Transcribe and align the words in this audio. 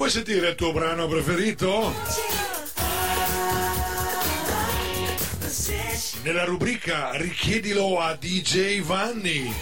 Vuoi 0.00 0.12
sentire 0.12 0.48
il 0.48 0.54
tuo 0.54 0.72
brano 0.72 1.06
preferito? 1.08 1.94
Nella 6.22 6.44
rubrica 6.44 7.10
Richiedilo 7.16 8.00
a 8.00 8.14
DJ 8.14 8.80
Vanni. 8.80 9.54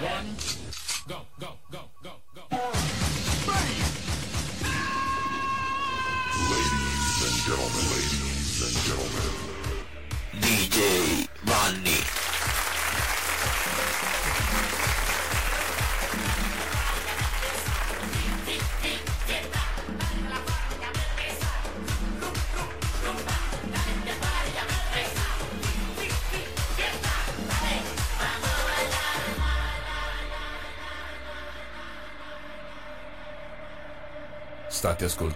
one, 0.00 0.59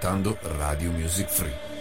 ascoltando 0.05 0.37
Radio 0.59 0.91
Music 0.91 1.29
Free. 1.29 1.73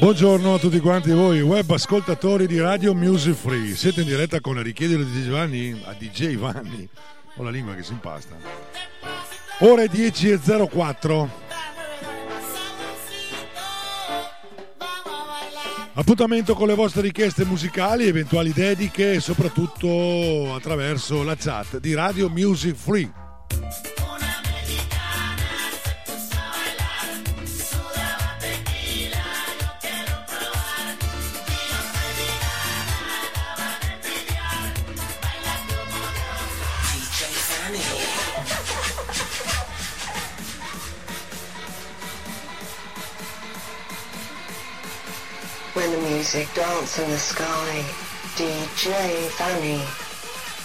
Buongiorno 0.00 0.54
a 0.54 0.58
tutti 0.58 0.80
quanti 0.80 1.12
voi, 1.12 1.40
web 1.40 1.70
ascoltatori 1.70 2.48
di 2.48 2.58
Radio 2.58 2.94
Music 2.94 3.34
Free. 3.34 3.76
Siete 3.76 4.00
in 4.00 4.08
diretta 4.08 4.40
con 4.40 4.56
la 4.56 4.62
richiedere 4.62 5.04
di 5.04 5.22
DJ 5.22 5.30
Vanni 5.30 5.82
a 5.84 5.92
DJ 5.92 6.36
Vanni. 6.36 6.88
Ho 7.36 7.42
la 7.44 7.50
lingua 7.50 7.74
che 7.74 7.84
si 7.84 7.92
impasta. 7.92 8.36
Ore 9.60 9.86
10.04. 9.86 11.28
Appuntamento 15.94 16.54
con 16.54 16.66
le 16.66 16.74
vostre 16.74 17.02
richieste 17.02 17.44
musicali, 17.44 18.06
eventuali 18.06 18.52
dediche 18.52 19.14
e 19.14 19.20
soprattutto 19.20 20.54
attraverso 20.54 21.22
la 21.22 21.36
chat 21.36 21.78
di 21.78 21.94
Radio 21.94 22.28
Music 22.28 22.74
Free. 22.74 23.26
Music 46.30 46.54
dance 46.54 47.02
in 47.02 47.08
the 47.08 47.16
sky, 47.16 47.82
DJ 48.36 49.28
Fanny, 49.30 49.80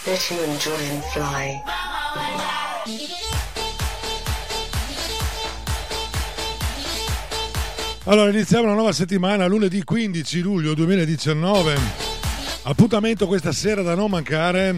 let 0.05 0.29
you 0.29 0.43
enjoy 0.43 0.89
and 0.91 1.01
fly. 1.13 1.61
Allora, 8.03 8.29
iniziamo 8.29 8.65
una 8.65 8.73
nuova 8.73 8.91
settimana, 8.91 9.45
lunedì 9.45 9.85
15 9.85 10.41
luglio 10.41 10.73
2019. 10.73 11.79
Appuntamento 12.63 13.25
questa 13.27 13.53
sera 13.53 13.81
da 13.81 13.95
non 13.95 14.09
mancare, 14.09 14.75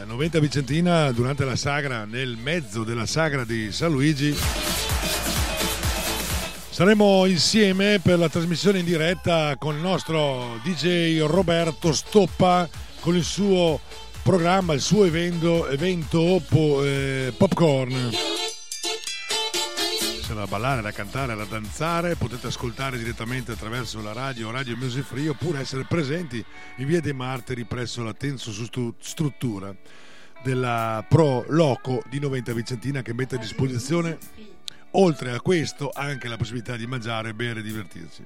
a 0.00 0.04
90 0.04 0.40
Vicentina, 0.40 1.12
durante 1.12 1.44
la 1.44 1.56
sagra, 1.56 2.06
nel 2.06 2.38
mezzo 2.42 2.84
della 2.84 3.04
sagra 3.04 3.44
di 3.44 3.70
San 3.70 3.92
Luigi. 3.92 4.34
Saremo 6.72 7.26
insieme 7.26 8.00
per 8.02 8.18
la 8.18 8.30
trasmissione 8.30 8.78
in 8.78 8.86
diretta 8.86 9.56
con 9.58 9.74
il 9.74 9.82
nostro 9.82 10.58
DJ 10.64 11.20
Roberto 11.20 11.92
Stoppa, 11.92 12.66
con 13.00 13.14
il 13.14 13.24
suo 13.24 13.78
programma, 14.22 14.72
il 14.72 14.80
suo 14.80 15.04
evento, 15.04 15.68
evento 15.68 16.40
eh, 16.82 17.30
Popcorn. 17.36 18.10
Da 20.34 20.46
ballare, 20.46 20.80
da 20.80 20.92
cantare, 20.92 21.36
da 21.36 21.44
danzare, 21.44 22.16
potete 22.16 22.46
ascoltare 22.46 22.96
direttamente 22.96 23.52
attraverso 23.52 24.00
la 24.00 24.14
radio 24.14 24.50
Radio 24.50 24.74
Music 24.74 25.04
Free 25.04 25.28
oppure 25.28 25.60
essere 25.60 25.84
presenti 25.84 26.42
in 26.76 26.86
via 26.86 27.02
dei 27.02 27.12
Martiri 27.12 27.64
presso 27.64 28.02
la 28.02 28.14
Tenso 28.14 28.50
Stru- 28.50 28.94
Struttura 28.98 29.76
della 30.42 31.04
Pro 31.06 31.44
Loco 31.48 32.02
di 32.08 32.18
90 32.18 32.54
Vicentina 32.54 33.02
che 33.02 33.12
mette 33.12 33.34
a 33.34 33.38
disposizione 33.38 34.18
oltre 34.92 35.32
a 35.32 35.40
questo 35.40 35.90
anche 35.92 36.28
la 36.28 36.36
possibilità 36.36 36.76
di 36.76 36.86
mangiare, 36.86 37.34
bere 37.34 37.60
e 37.60 37.62
divertirsi. 37.62 38.24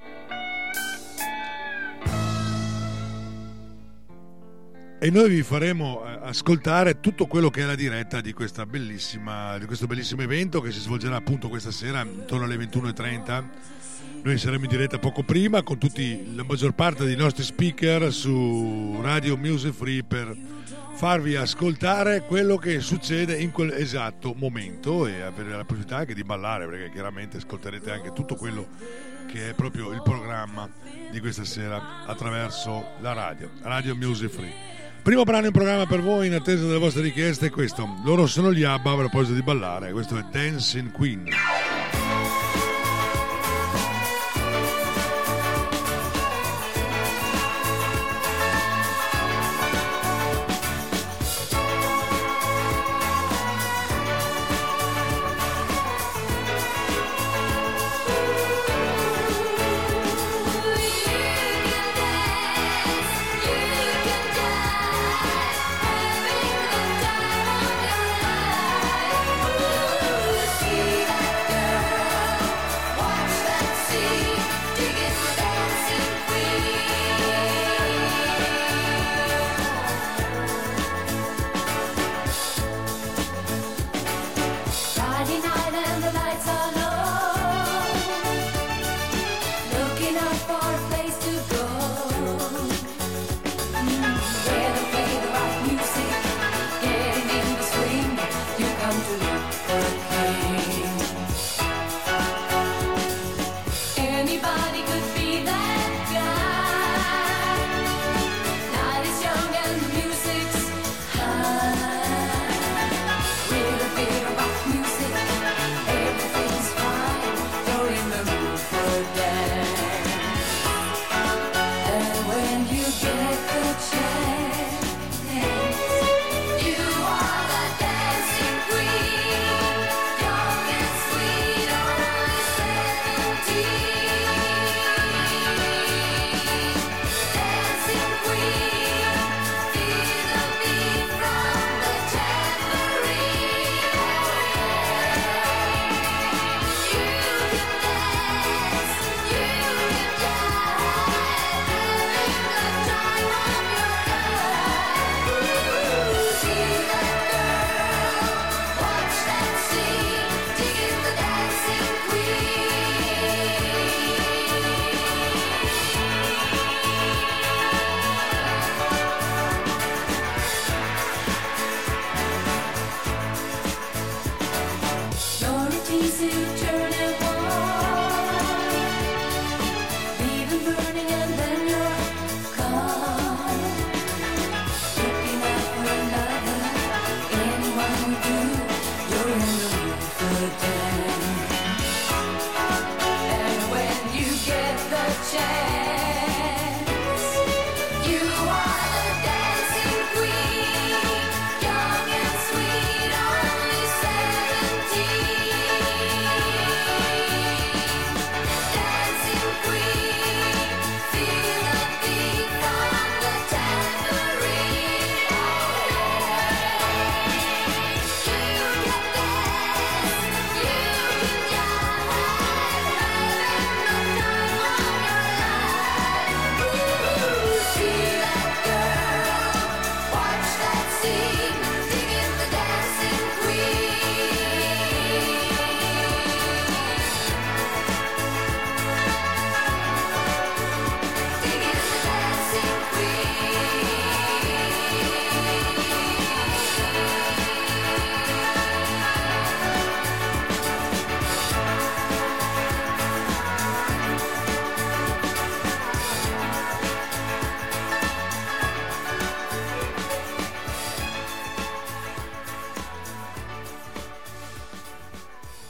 E 4.99 5.11
noi 5.11 5.29
vi 5.29 5.43
faremo 5.43 6.03
eh, 6.03 6.19
ascoltare 6.23 6.99
tutto 6.99 7.27
quello 7.27 7.51
che 7.51 7.61
è 7.61 7.65
la 7.65 7.75
diretta 7.75 8.19
di, 8.19 8.29
di 8.29 8.33
questo 8.33 8.65
bellissimo 8.65 10.21
evento 10.23 10.59
che 10.59 10.71
si 10.71 10.79
svolgerà 10.79 11.17
appunto 11.17 11.49
questa 11.49 11.69
sera 11.69 12.01
intorno 12.01 12.45
alle 12.45 12.55
21.30. 12.55 13.76
Noi 14.23 14.37
saremo 14.37 14.63
in 14.65 14.69
diretta 14.69 14.99
poco 14.99 15.23
prima 15.23 15.63
con 15.63 15.77
tutti, 15.77 16.35
la 16.35 16.43
maggior 16.43 16.73
parte 16.73 17.05
dei 17.05 17.15
nostri 17.15 17.43
speaker 17.43 18.11
su 18.11 18.99
Radio 19.01 19.37
Music 19.37 19.73
Free 19.73 20.03
per 20.03 20.35
farvi 20.95 21.35
ascoltare 21.35 22.21
quello 22.21 22.57
che 22.57 22.79
succede 22.79 23.37
in 23.37 23.51
quel 23.51 23.71
esatto 23.71 24.33
momento 24.35 25.05
e 25.05 25.21
avere 25.21 25.51
la 25.51 25.63
possibilità 25.63 25.97
anche 25.97 26.15
di 26.15 26.23
ballare 26.23 26.67
perché 26.67 26.89
chiaramente 26.91 27.37
ascolterete 27.37 27.91
anche 27.91 28.13
tutto 28.13 28.35
quello 28.35 28.67
che 29.27 29.49
è 29.49 29.53
proprio 29.53 29.91
il 29.91 30.01
programma 30.01 30.67
di 31.11 31.19
questa 31.19 31.43
sera 31.43 32.05
attraverso 32.05 32.83
la 33.01 33.13
radio, 33.13 33.49
Radio 33.61 33.95
Music 33.95 34.29
Free. 34.29 34.53
Primo 35.03 35.23
brano 35.23 35.45
in 35.45 35.51
programma 35.53 35.85
per 35.85 36.01
voi 36.01 36.27
in 36.27 36.33
attesa 36.33 36.65
delle 36.65 36.79
vostre 36.79 37.01
richieste 37.01 37.45
è 37.45 37.49
questo. 37.49 37.87
Loro 38.03 38.25
sono 38.25 38.51
gli 38.51 38.63
ABBA 38.63 38.91
a 38.91 38.95
proposito 38.95 39.35
di 39.35 39.41
ballare. 39.41 39.91
Questo 39.91 40.17
è 40.17 40.25
Dancing 40.31 40.91
Queen. 40.91 41.29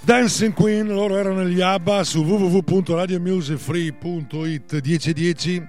Dancing 0.08 0.54
Queen, 0.54 0.88
loro 0.88 1.18
erano 1.18 1.44
gli 1.44 1.60
ABBA 1.60 2.02
su 2.06 2.24
www.radiomusicfree.it 2.24 4.82
1010. 4.82 5.68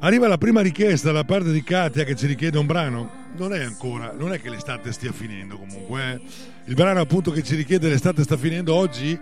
Arriva 0.00 0.26
la 0.26 0.38
prima 0.38 0.60
richiesta 0.60 1.12
da 1.12 1.22
parte 1.22 1.52
di 1.52 1.62
Katia 1.62 2.02
che 2.02 2.16
ci 2.16 2.26
richiede 2.26 2.58
un 2.58 2.66
brano. 2.66 3.08
Non 3.36 3.54
è 3.54 3.62
ancora, 3.62 4.12
non 4.12 4.32
è 4.32 4.40
che 4.40 4.50
l'estate 4.50 4.90
stia 4.90 5.12
finendo 5.12 5.56
comunque. 5.56 6.14
eh. 6.14 6.20
Il 6.64 6.74
brano 6.74 6.98
appunto 6.98 7.30
che 7.30 7.44
ci 7.44 7.54
richiede 7.54 7.88
l'estate 7.88 8.24
sta 8.24 8.36
finendo 8.36 8.74
oggi. 8.74 9.16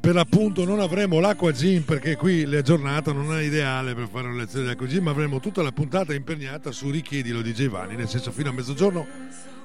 Per 0.00 0.14
l'appunto 0.14 0.64
non 0.64 0.80
avremo 0.80 1.18
l'acqua 1.18 1.52
gin 1.52 1.84
perché 1.84 2.16
qui 2.16 2.44
la 2.44 2.62
giornata 2.62 3.12
non 3.12 3.36
è 3.36 3.42
ideale 3.42 3.94
per 3.94 4.08
fare 4.08 4.28
una 4.28 4.36
lezione 4.36 4.66
di 4.66 4.70
acqua 4.70 4.86
gin, 4.86 5.02
ma 5.02 5.10
avremo 5.10 5.40
tutta 5.40 5.62
la 5.62 5.72
puntata 5.72 6.14
impegnata 6.14 6.70
su 6.72 6.90
richiedilo 6.90 7.42
di 7.42 7.52
Giovanni, 7.52 7.96
nel 7.96 8.08
senso 8.08 8.30
fino 8.30 8.50
a 8.50 8.52
mezzogiorno 8.52 9.06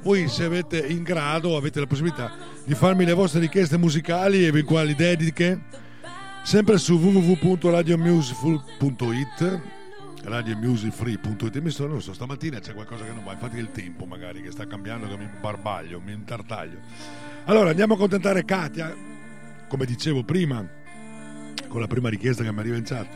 voi 0.04 0.28
se 0.28 0.44
avete 0.44 0.86
in 0.86 1.02
grado 1.04 1.56
avete 1.56 1.80
la 1.80 1.88
possibilità 1.88 2.34
di 2.66 2.75
farmi 2.75 3.06
le 3.06 3.14
vostre 3.14 3.40
richieste 3.40 3.78
musicali 3.78 4.44
eventuali 4.44 4.96
dediche 4.96 5.62
sempre 6.44 6.78
su 6.78 6.96
www.radiomusicfree.it 6.96 9.62
radiomusicfree.it 10.24 11.58
mi 11.60 11.70
sto, 11.70 11.88
non 11.88 12.02
so, 12.02 12.12
stamattina 12.14 12.60
c'è 12.60 12.74
qualcosa 12.74 13.06
che 13.06 13.12
non 13.12 13.24
va 13.24 13.31
infatti 13.31 13.58
il 13.58 13.72
tempo 13.72 14.04
magari 14.06 14.42
che 14.42 14.52
sta 14.52 14.68
cambiando 14.68 15.08
che 15.08 15.16
mi 15.18 15.30
barbaglio, 15.40 16.00
mi 16.00 16.14
intartaglio. 16.14 16.78
Allora 17.46 17.70
andiamo 17.70 17.94
a 17.94 17.96
accontentare 17.96 18.46
Katia 18.46 18.96
come 19.74 19.88
dicevo 19.88 20.24
prima 20.24 20.64
con 21.68 21.81
la 21.81 21.88
prima 21.88 22.08
richiesta 22.08 22.44
che 22.44 22.52
mi 22.52 22.60
arriva 22.60 22.75
in 22.75 22.84
chat 22.84 23.08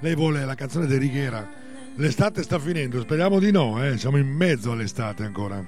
lei 0.00 0.16
vuole 0.16 0.44
la 0.44 0.56
canzone 0.56 0.86
di 0.86 0.96
Righiera 0.96 1.48
l'estate 1.94 2.42
sta 2.42 2.58
finendo 2.58 3.00
speriamo 3.00 3.38
di 3.38 3.52
no 3.52 3.80
eh? 3.80 3.96
siamo 3.96 4.16
in 4.16 4.26
mezzo 4.26 4.72
all'estate 4.72 5.22
ancora 5.22 5.64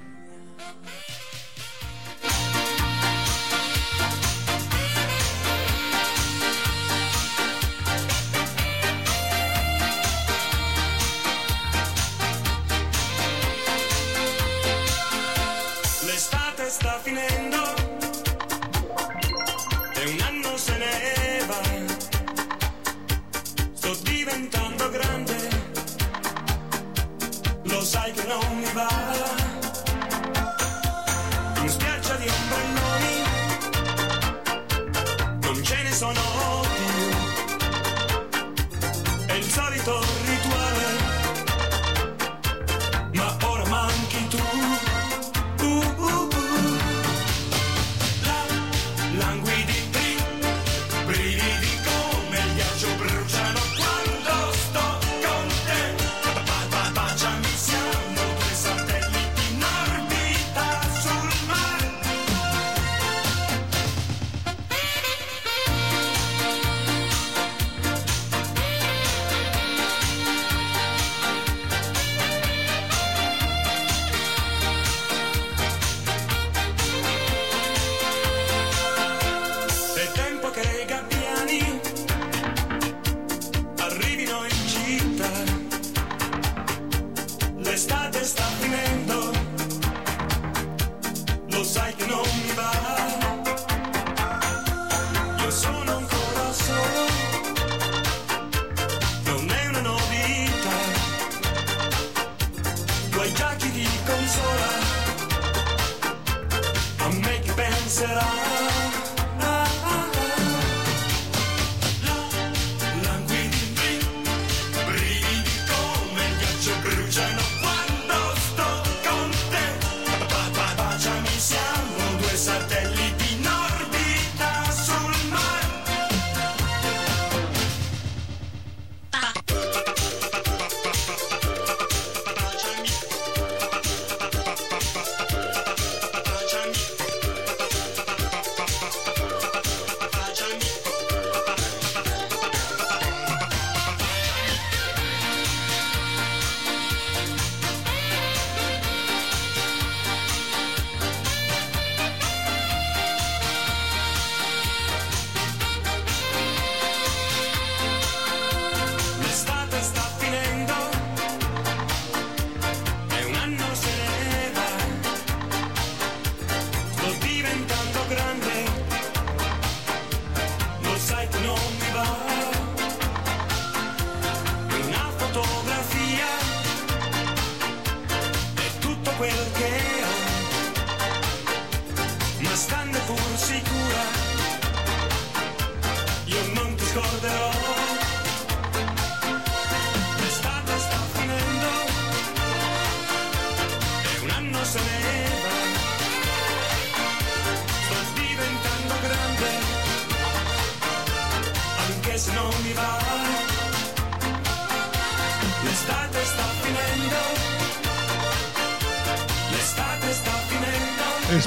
che 28.77 29.16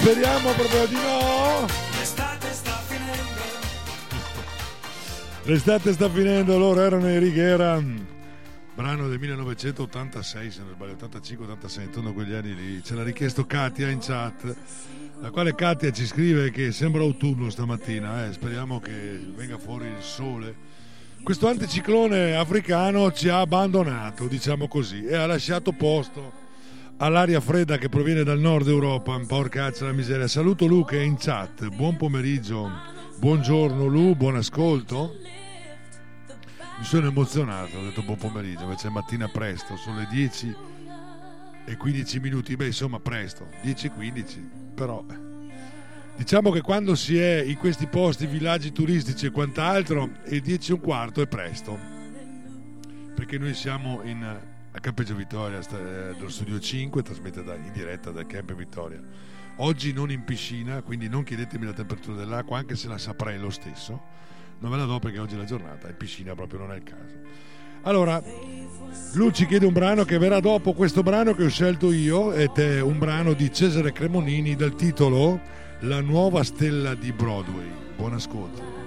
speriamo 0.09 0.51
proprio 0.53 0.87
di 0.87 0.95
no 0.95 1.67
l'estate 1.99 2.51
sta 2.51 2.71
finendo. 2.87 3.41
L'estate 5.43 5.93
sta 5.93 6.09
finendo, 6.09 6.57
loro 6.57 6.81
erano 6.81 7.07
i 7.11 7.19
Righiera, 7.19 7.79
brano 8.73 9.07
del 9.07 9.19
1986, 9.19 10.51
se 10.51 10.61
non 10.63 10.73
sbaglio, 10.73 10.95
85-86, 10.95 11.81
intorno 11.81 12.09
a 12.09 12.13
quegli 12.13 12.33
anni 12.33 12.55
lì. 12.55 12.83
Ce 12.83 12.95
l'ha 12.95 13.03
richiesto 13.03 13.45
Katia 13.45 13.89
in 13.89 13.99
chat, 13.99 14.55
la 15.19 15.29
quale 15.29 15.53
Katia 15.53 15.91
ci 15.91 16.07
scrive 16.07 16.49
che 16.49 16.71
sembra 16.71 17.03
autunno 17.03 17.51
stamattina, 17.51 18.25
eh. 18.25 18.33
speriamo 18.33 18.79
che 18.79 18.91
venga 19.35 19.59
fuori 19.59 19.85
il 19.85 20.01
sole. 20.01 20.55
Questo 21.21 21.47
anticiclone 21.47 22.33
africano 22.33 23.11
ci 23.11 23.29
ha 23.29 23.41
abbandonato, 23.41 24.25
diciamo 24.25 24.67
così, 24.67 25.05
e 25.05 25.15
ha 25.15 25.27
lasciato 25.27 25.71
posto 25.71 26.47
all'aria 26.99 27.39
fredda 27.39 27.77
che 27.77 27.89
proviene 27.89 28.23
dal 28.23 28.39
nord 28.39 28.67
Europa. 28.67 29.19
Porcaccia 29.25 29.85
la 29.85 29.91
miseria. 29.91 30.27
Saluto 30.27 30.65
Luca 30.65 30.95
in 30.95 31.17
chat, 31.17 31.67
buon 31.69 31.97
pomeriggio. 31.97 32.69
Buongiorno 33.17 33.85
Lu, 33.85 34.15
buon 34.15 34.35
ascolto. 34.35 35.15
Mi 36.77 36.85
sono 36.85 37.07
emozionato, 37.07 37.77
ho 37.77 37.83
detto 37.83 38.01
buon 38.03 38.17
pomeriggio, 38.17 38.63
invece 38.63 38.87
è 38.87 38.91
mattina 38.91 39.27
presto, 39.27 39.75
sono 39.75 39.97
le 39.97 40.07
10 40.09 40.55
e 41.65 41.75
15 41.75 42.19
minuti, 42.21 42.55
beh 42.55 42.67
insomma 42.67 43.01
presto, 43.01 43.49
10 43.61 43.87
e 43.87 43.91
15, 43.91 44.49
però 44.75 45.03
diciamo 46.15 46.51
che 46.51 46.61
quando 46.61 46.95
si 46.95 47.17
è 47.17 47.41
in 47.41 47.57
questi 47.57 47.87
posti, 47.87 48.27
villaggi 48.27 48.71
turistici 48.71 49.25
e 49.25 49.31
quant'altro, 49.31 50.09
il 50.27 50.39
10 50.39 50.71
e 50.71 50.73
un 50.75 50.79
quarto 50.79 51.21
è 51.21 51.27
presto, 51.27 51.77
perché 53.13 53.37
noi 53.37 53.53
siamo 53.53 53.99
in, 54.05 54.39
a 54.71 54.79
Campeggio 54.79 55.15
Vittoria, 55.15 55.61
sta- 55.61 55.77
eh, 55.77 56.29
studio 56.29 56.59
5, 56.59 57.01
trasmette 57.01 57.43
da- 57.43 57.55
in 57.55 57.71
diretta 57.71 58.11
da 58.11 58.25
Camp 58.25 58.53
Vittoria. 58.53 59.01
Oggi 59.57 59.91
non 59.91 60.11
in 60.11 60.23
piscina, 60.23 60.81
quindi 60.81 61.09
non 61.09 61.23
chiedetemi 61.23 61.65
la 61.65 61.73
temperatura 61.73 62.17
dell'acqua, 62.17 62.57
anche 62.57 62.75
se 62.75 62.87
la 62.87 62.97
saprei 62.97 63.37
lo 63.37 63.49
stesso. 63.49 63.99
Non 64.59 64.71
ve 64.71 64.77
la 64.77 64.85
do 64.85 64.99
perché 64.99 65.19
oggi 65.19 65.35
è 65.35 65.37
la 65.37 65.45
giornata, 65.45 65.89
in 65.89 65.97
piscina 65.97 66.35
proprio 66.35 66.59
non 66.59 66.71
è 66.71 66.75
il 66.75 66.83
caso. 66.83 67.15
Allora, 67.83 68.21
lui 69.13 69.33
ci 69.33 69.45
chiede 69.47 69.65
un 69.65 69.73
brano 69.73 70.03
che 70.03 70.17
verrà 70.17 70.39
dopo 70.39 70.73
questo 70.73 71.01
brano 71.01 71.33
che 71.33 71.45
ho 71.45 71.49
scelto 71.49 71.91
io, 71.91 72.33
ed 72.33 72.57
è 72.57 72.81
un 72.81 72.99
brano 72.99 73.33
di 73.33 73.51
Cesare 73.51 73.91
Cremonini 73.91 74.55
dal 74.55 74.75
titolo 74.75 75.39
La 75.81 76.01
nuova 76.01 76.43
stella 76.43 76.93
di 76.93 77.11
Broadway. 77.11 77.67
Buon 77.95 78.13
ascolto. 78.13 78.78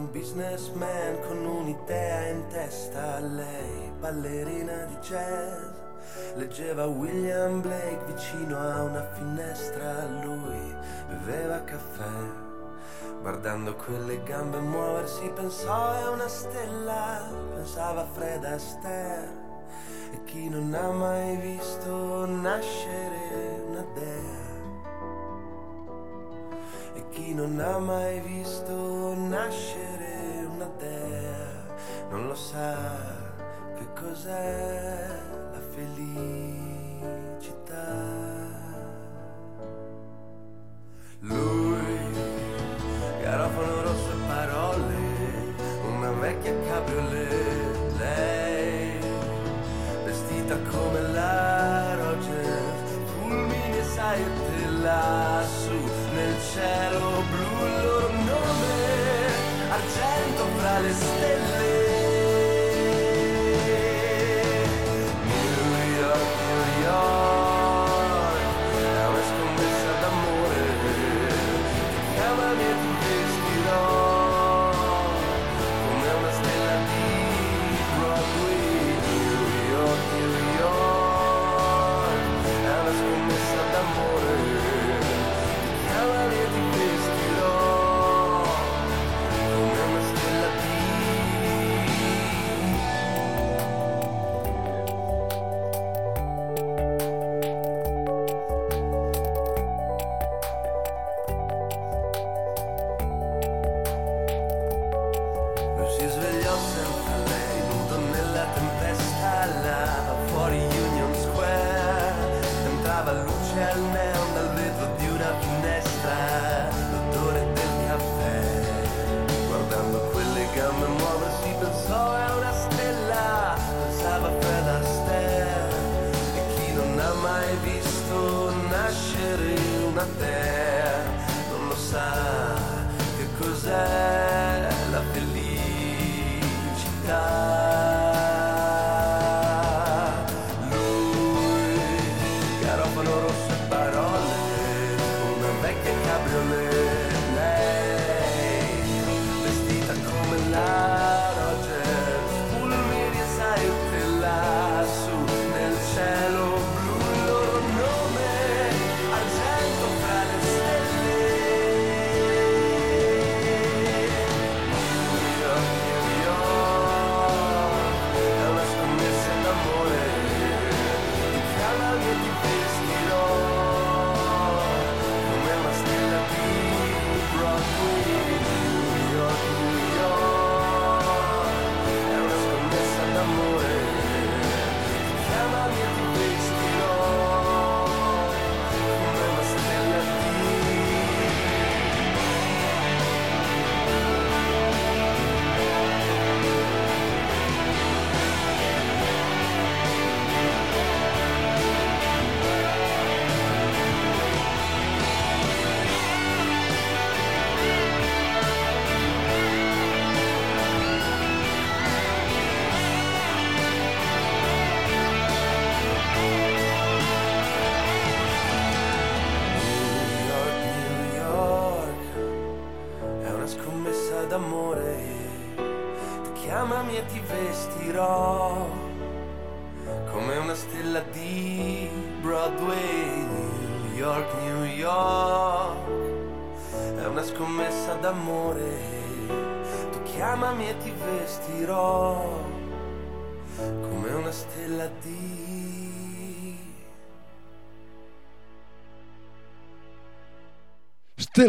Un 0.00 0.10
businessman 0.12 1.20
con 1.26 1.44
un'idea 1.44 2.28
in 2.28 2.46
testa, 2.48 3.18
lei 3.18 3.92
ballerina 3.98 4.84
di 4.84 4.94
jazz. 4.96 5.76
Leggeva 6.36 6.86
William 6.86 7.60
Blake 7.60 8.04
vicino 8.06 8.58
a 8.58 8.82
una 8.82 9.04
finestra, 9.12 10.06
lui 10.24 10.74
beveva 11.08 11.62
caffè. 11.64 12.18
Guardando 13.20 13.74
quelle 13.76 14.22
gambe 14.22 14.58
muoversi 14.60 15.30
pensò 15.34 15.92
è 15.92 16.08
una 16.08 16.28
stella, 16.28 17.28
pensava 17.52 18.06
Fred 18.14 18.44
Astaire. 18.44 19.48
E 20.12 20.24
chi 20.24 20.48
non 20.48 20.72
ha 20.72 20.90
mai 20.90 21.36
visto 21.36 22.24
nascere 22.24 23.62
una 23.68 23.84
dea? 23.94 24.39
Chi 27.10 27.34
non 27.34 27.58
ha 27.60 27.78
mai 27.78 28.20
visto 28.20 29.14
nascere 29.14 30.46
una 30.48 30.70
dea 30.78 31.50
non 32.10 32.26
lo 32.26 32.34
sa 32.34 32.76
che 33.76 33.86
cos'è 33.94 35.06
la 35.52 35.60
felicità. 35.74 36.68
Lui, 41.20 42.12
garofano 43.22 43.82
rosso 43.82 44.09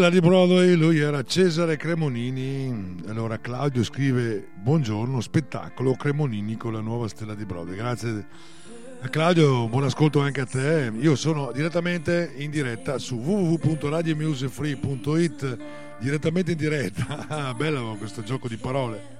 Stella 0.01 0.15
di 0.15 0.27
Broadway, 0.27 0.73
lui 0.73 0.97
era 0.97 1.21
Cesare 1.21 1.77
Cremonini. 1.77 3.03
Allora 3.05 3.37
Claudio 3.37 3.83
scrive: 3.83 4.47
Buongiorno, 4.55 5.21
spettacolo 5.21 5.93
Cremonini 5.93 6.57
con 6.57 6.73
la 6.73 6.79
nuova 6.79 7.07
Stella 7.07 7.35
di 7.35 7.45
Broadway. 7.45 7.75
Grazie 7.75 8.25
a 8.99 9.07
Claudio, 9.09 9.67
buon 9.67 9.83
ascolto 9.83 10.19
anche 10.19 10.41
a 10.41 10.47
te. 10.47 10.91
Io 10.99 11.15
sono 11.15 11.51
direttamente 11.51 12.33
in 12.35 12.49
diretta 12.49 12.97
su 12.97 13.17
www.radiomusicfree.it. 13.17 15.57
Direttamente 15.99 16.53
in 16.53 16.57
diretta, 16.57 17.27
ah, 17.29 17.53
bello 17.53 17.95
questo 17.99 18.23
gioco 18.23 18.47
di 18.47 18.57
parole. 18.57 19.19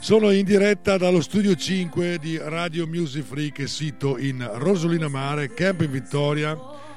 Sono 0.00 0.32
in 0.32 0.44
diretta 0.44 0.98
dallo 0.98 1.22
studio 1.22 1.54
5 1.54 2.18
di 2.18 2.36
Radio 2.36 2.86
Music 2.86 3.24
Free 3.24 3.52
che 3.52 3.62
è 3.62 3.68
sito 3.68 4.18
in 4.18 4.46
Rosolina 4.56 5.08
Mare, 5.08 5.54
Camp 5.54 5.80
in 5.80 5.90
Vittoria. 5.90 6.92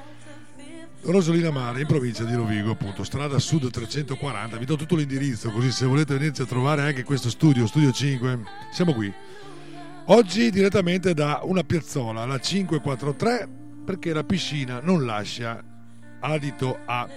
Rosolina 1.02 1.50
Mare 1.50 1.80
in 1.80 1.86
provincia 1.86 2.24
di 2.24 2.34
Rovigo, 2.34 2.72
appunto, 2.72 3.04
strada 3.04 3.38
sud 3.38 3.70
340. 3.70 4.56
Vi 4.56 4.64
do 4.64 4.76
tutto 4.76 4.96
l'indirizzo, 4.96 5.50
così 5.50 5.70
se 5.70 5.86
volete 5.86 6.14
venirci 6.14 6.42
a 6.42 6.46
trovare 6.46 6.82
anche 6.82 7.04
questo 7.04 7.30
studio, 7.30 7.66
studio 7.66 7.92
5, 7.92 8.40
siamo 8.72 8.92
qui. 8.92 9.12
Oggi 10.06 10.50
direttamente 10.50 11.14
da 11.14 11.40
una 11.44 11.62
piazzola, 11.62 12.24
la 12.24 12.38
543, 12.38 13.48
perché 13.84 14.12
la 14.12 14.24
piscina 14.24 14.80
non 14.82 15.04
lascia 15.04 15.62
adito 16.20 16.78
a, 16.84 17.08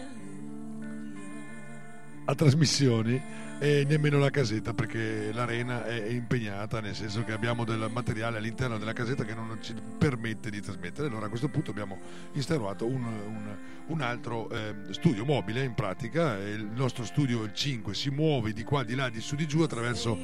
a 2.25 2.35
trasmissioni 2.35 3.21
e 3.63 3.85
nemmeno 3.87 4.17
la 4.17 4.31
casetta 4.31 4.73
perché 4.73 5.31
l'arena 5.31 5.85
è 5.85 6.07
impegnata 6.09 6.81
nel 6.81 6.95
senso 6.95 7.23
che 7.23 7.31
abbiamo 7.31 7.63
del 7.63 7.89
materiale 7.93 8.39
all'interno 8.39 8.79
della 8.79 8.91
casetta 8.91 9.23
che 9.23 9.35
non 9.35 9.55
ci 9.61 9.75
permette 9.99 10.49
di 10.49 10.59
trasmettere. 10.61 11.07
Allora 11.07 11.27
a 11.27 11.29
questo 11.29 11.47
punto 11.47 11.69
abbiamo 11.69 11.99
instaurato 12.33 12.87
un, 12.87 13.03
un- 13.03 13.55
un 13.85 14.01
altro 14.01 14.49
eh, 14.49 14.73
studio 14.89 15.25
mobile 15.25 15.63
in 15.63 15.75
pratica. 15.75 16.37
Il 16.39 16.71
nostro 16.73 17.05
studio 17.05 17.43
il 17.43 17.53
5 17.53 17.93
si 17.93 18.09
muove 18.09 18.51
di 18.51 18.63
qua 18.63 18.83
di 18.83 18.95
là 18.95 19.09
di 19.09 19.21
su 19.21 19.35
di 19.35 19.45
giù 19.45 19.61
attraverso 19.61 20.17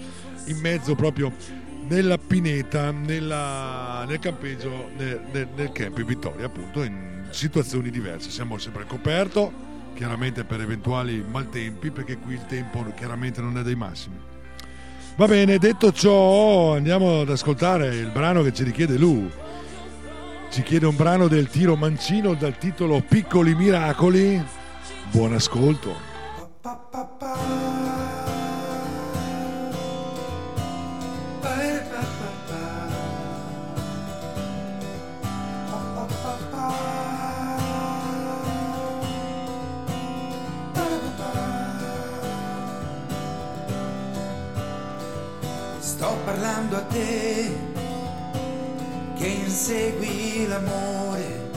in 0.45 0.58
mezzo 0.58 0.95
proprio 0.95 1.32
nella 1.89 2.17
pineta 2.17 2.89
nella- 2.89 4.04
nel 4.08 4.17
campeggio 4.17 4.89
nel, 4.97 5.21
nel, 5.32 5.47
nel 5.56 5.71
camp 5.71 5.95
in 6.00 6.06
Vittoria 6.08 6.47
appunto 6.47 6.82
in 6.82 7.28
situazioni 7.30 7.91
diverse. 7.91 8.32
Siamo 8.32 8.58
sempre 8.58 8.82
al 8.82 8.88
coperto 8.88 9.65
chiaramente 9.98 10.44
per 10.44 10.62
eventuali 10.62 11.26
maltempi, 11.28 11.90
perché 11.90 12.18
qui 12.18 12.36
il 12.36 12.46
tempo 12.46 12.86
chiaramente 12.96 13.42
non 13.42 13.58
è 13.58 13.64
dei 13.64 13.74
massimi. 13.74 14.16
Va 15.16 15.26
bene, 15.26 15.58
detto 15.58 15.92
ciò, 15.92 16.76
andiamo 16.76 17.22
ad 17.22 17.30
ascoltare 17.32 17.88
il 17.96 18.12
brano 18.12 18.44
che 18.44 18.54
ci 18.54 18.64
richiede 18.64 18.96
Lu. 18.96 19.28
Ci 20.52 20.62
chiede 20.62 20.86
un 20.86 20.96
brano 20.96 21.28
del 21.28 21.50
tiro 21.50 21.76
mancino 21.76 22.36
dal 22.36 22.60
titolo 22.60 23.02
Piccoli 23.02 23.56
Miracoli. 23.56 24.40
Buon 25.10 25.34
ascolto. 25.34 25.96
Sto 26.60 27.77
parlando 46.58 46.78
a 46.78 46.82
te 46.86 47.56
che 49.15 49.28
insegui 49.28 50.48
l'amore 50.48 51.50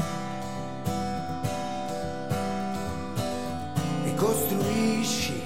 e 4.04 4.14
costruisci 4.14 5.42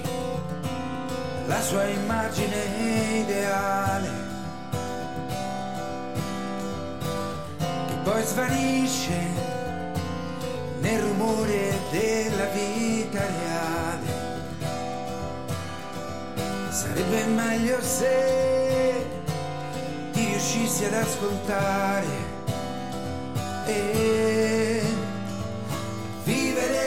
la 1.47 1.61
sua 1.61 1.85
immagine 1.85 2.55
ideale 3.21 4.09
che 7.87 7.95
poi 8.03 8.23
svanisce 8.23 9.19
nel 10.81 11.01
rumore 11.01 11.79
della 11.91 12.45
vita 12.47 13.25
reale. 13.25 14.23
Sarebbe 16.69 17.23
meglio 17.27 17.81
se 17.81 18.84
riuscissi 20.15 20.85
ad 20.85 20.93
ascoltare 20.93 22.07
e 23.65 24.81
vivere 26.23 26.85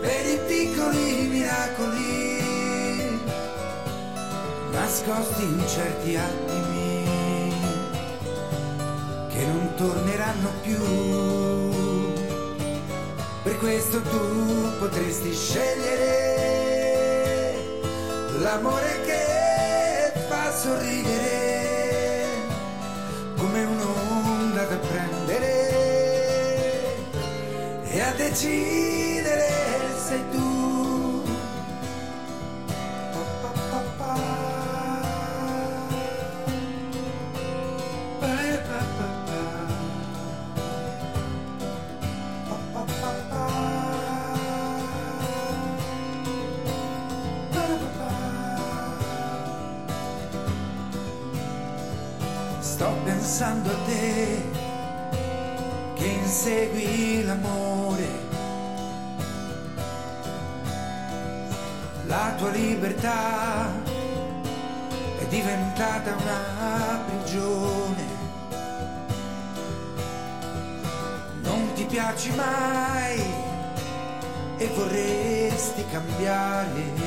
per 0.00 0.26
i 0.26 0.38
piccoli 0.46 1.26
miracoli 1.28 2.34
nascosti 4.72 5.42
in 5.42 5.62
certi 5.68 6.16
attimi 6.16 7.52
che 9.28 9.46
non 9.46 9.74
torneranno 9.76 10.50
più. 10.62 10.82
Per 13.42 13.58
questo 13.58 14.00
tu 14.00 14.78
potresti 14.78 15.32
scegliere 15.34 16.32
l'amore 18.40 19.00
che 19.04 19.33
sorridere 20.64 22.36
come 23.36 23.64
un'onda 23.64 24.62
da 24.64 24.76
prendere 24.76 25.52
e 27.84 28.00
a 28.00 28.12
decidere 28.12 29.50
sei 30.06 30.24
tu. 30.30 30.43
Pensando 53.36 53.68
a 53.68 53.76
te 53.86 54.42
che 55.94 56.06
insegui 56.06 57.24
l'amore. 57.24 58.08
La 62.06 62.32
tua 62.36 62.50
libertà 62.50 63.72
è 65.18 65.26
diventata 65.26 66.14
una 66.14 67.00
prigione. 67.06 68.04
Non 71.42 71.72
ti 71.74 71.86
piaci 71.86 72.32
mai 72.36 73.20
e 74.58 74.66
vorresti 74.76 75.84
cambiare. 75.90 77.02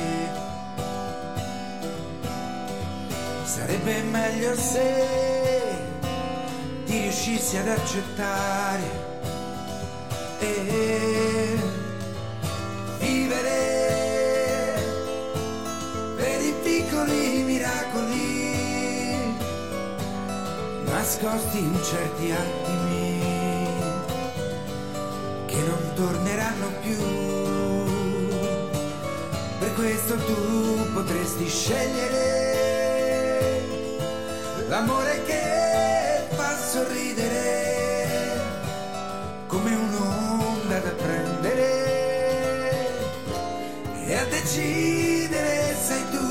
Sarebbe 3.44 4.02
meglio 4.02 4.54
se 4.54 5.27
ti 6.88 6.98
riuscissi 7.02 7.56
ad 7.58 7.68
accettare 7.68 8.80
e 10.38 11.58
vivere 12.98 13.58
per 16.16 16.40
i 16.40 16.54
piccoli 16.62 17.42
miracoli 17.42 19.36
nascosti 20.86 21.58
in 21.58 21.78
certi 21.84 22.30
attimi 22.32 23.20
che 25.44 25.56
non 25.56 25.92
torneranno 25.94 26.68
più. 26.80 26.96
Per 29.58 29.74
questo 29.74 30.16
tu 30.16 30.90
potresti 30.94 31.46
scegliere 31.48 32.46
l'amore 34.68 35.22
che 35.24 35.37
decidere 44.58 45.76
sei 45.86 46.04
tu. 46.10 46.26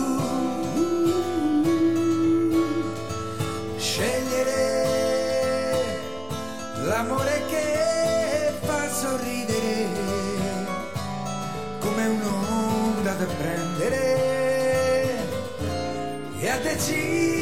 Scegliere 3.78 4.56
l'amore 6.84 7.42
che 7.48 8.54
fa 8.62 8.90
sorridere 8.90 9.88
come 11.80 12.08
un'onda 12.08 13.14
da 13.14 13.26
prendere 13.26 14.02
e 16.40 16.50
a 16.50 16.58
decidere. 16.58 17.37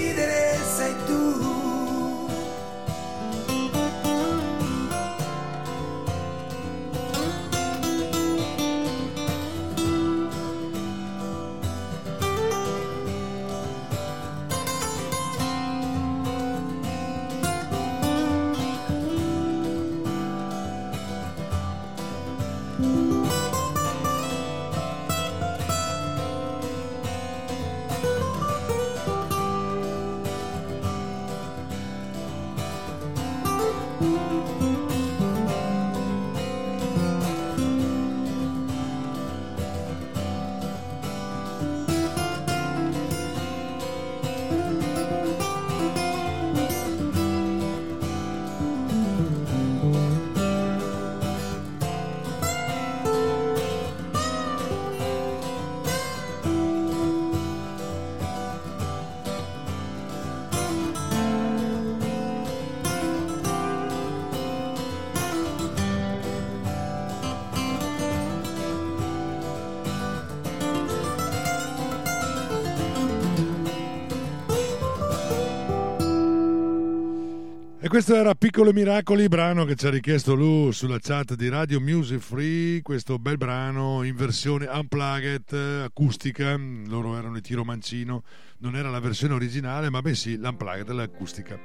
E 77.86 77.88
questo 77.88 78.16
era 78.16 78.34
Piccolo 78.34 78.74
Miracoli, 78.74 79.28
brano 79.28 79.64
che 79.64 79.76
ci 79.76 79.86
ha 79.86 79.92
richiesto 79.92 80.34
lui 80.34 80.74
sulla 80.74 80.98
chat 81.00 81.36
di 81.36 81.50
Radio 81.50 81.80
Music 81.80 82.18
Free, 82.18 82.82
questo 82.82 83.20
bel 83.20 83.38
brano 83.38 84.02
in 84.02 84.16
versione 84.16 84.66
unplugged, 84.66 85.54
acustica, 85.84 86.58
loro 86.58 87.16
erano 87.16 87.38
i 87.38 87.42
Tiro 87.42 87.64
Mancino, 87.64 88.24
non 88.58 88.76
era 88.76 88.90
la 88.90 89.00
versione 89.00 89.36
originale 89.36 89.92
ma 89.92 90.02
bensì 90.02 90.36
l'unplugged, 90.36 90.90
l'acustica. 90.90 91.60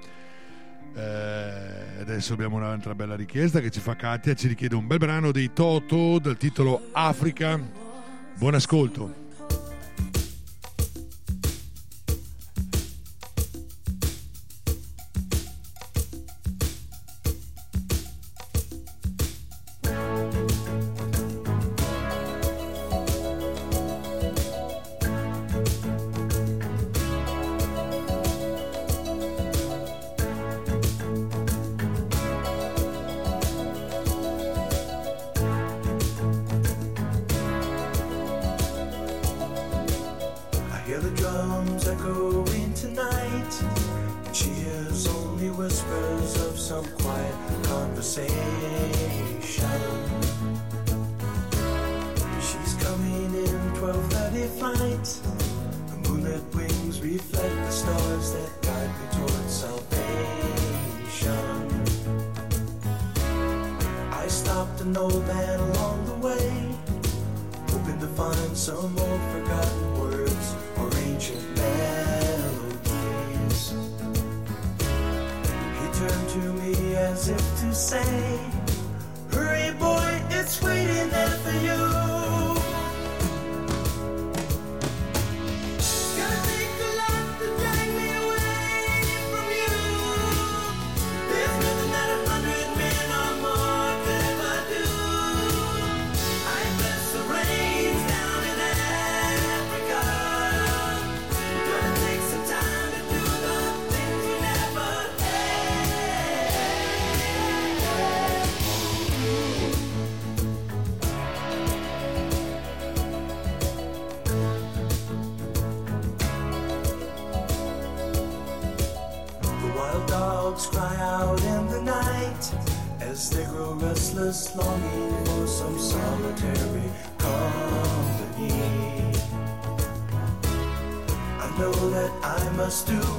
Eh, 0.94 2.00
adesso 2.00 2.34
abbiamo 2.34 2.56
un'altra 2.56 2.94
bella 2.94 3.16
richiesta 3.16 3.60
che 3.60 3.70
ci 3.70 3.80
fa 3.80 3.96
Katia, 3.96 4.34
ci 4.34 4.46
richiede 4.46 4.74
un 4.74 4.86
bel 4.86 4.98
brano 4.98 5.32
dei 5.32 5.54
Toto 5.54 6.18
dal 6.18 6.36
titolo 6.36 6.88
Africa. 6.92 7.58
Buon 8.36 8.52
ascolto. 8.52 9.19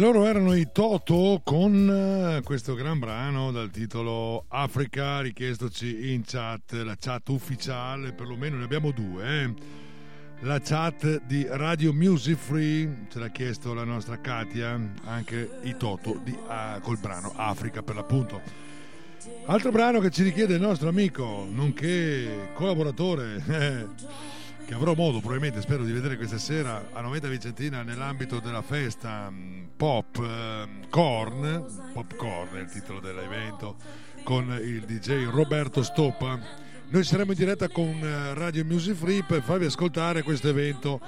Loro 0.00 0.26
erano 0.26 0.54
i 0.54 0.70
Toto 0.72 1.40
con 1.44 1.88
eh, 1.88 2.42
questo 2.42 2.74
gran 2.74 2.98
brano 2.98 3.52
dal 3.52 3.70
titolo 3.70 4.46
Africa, 4.48 5.20
richiestoci 5.20 6.12
in 6.12 6.22
chat, 6.24 6.72
la 6.72 6.96
chat 6.98 7.28
ufficiale, 7.28 8.12
perlomeno 8.12 8.56
ne 8.56 8.64
abbiamo 8.64 8.90
due. 8.90 9.42
eh. 9.42 9.54
La 10.40 10.58
chat 10.58 11.22
di 11.26 11.46
Radio 11.48 11.92
Music 11.92 12.36
Free, 12.36 13.06
ce 13.08 13.18
l'ha 13.18 13.28
chiesto 13.28 13.72
la 13.72 13.84
nostra 13.84 14.18
Katia, 14.18 14.78
anche 15.04 15.48
i 15.62 15.76
Toto 15.78 16.20
di, 16.24 16.36
ah, 16.48 16.80
col 16.82 16.98
brano 16.98 17.32
Africa 17.36 17.82
per 17.82 17.94
l'appunto. 17.94 18.42
Altro 19.46 19.70
brano 19.70 20.00
che 20.00 20.10
ci 20.10 20.22
richiede 20.22 20.54
il 20.54 20.60
nostro 20.60 20.88
amico, 20.88 21.46
nonché 21.48 22.50
collaboratore, 22.54 23.42
eh, 23.48 23.86
che 24.66 24.74
avrò 24.74 24.94
modo 24.94 25.18
probabilmente, 25.18 25.60
spero 25.60 25.84
di 25.84 25.92
vedere 25.92 26.16
questa 26.16 26.38
sera 26.38 26.88
a 26.92 27.00
Noventa 27.02 27.28
Vicentina 27.28 27.82
nell'ambito 27.82 28.40
della 28.40 28.62
festa 28.62 29.28
mh, 29.28 29.70
Pop 29.76 30.16
eh, 30.18 30.88
Corn, 30.88 31.64
Popcorn 31.92 32.56
è 32.56 32.60
il 32.60 32.70
titolo 32.70 33.00
dell'evento, 33.00 33.76
con 34.22 34.58
il 34.62 34.84
DJ 34.84 35.26
Roberto 35.26 35.82
Stoppa. 35.82 36.38
Noi 36.88 37.04
saremo 37.04 37.32
in 37.32 37.38
diretta 37.38 37.68
con 37.68 37.86
eh, 37.86 38.32
Radio 38.34 38.64
Music 38.64 38.94
Free 38.94 39.22
per 39.22 39.42
farvi 39.42 39.66
ascoltare 39.66 40.22
questo 40.22 40.48
evento 40.48 41.00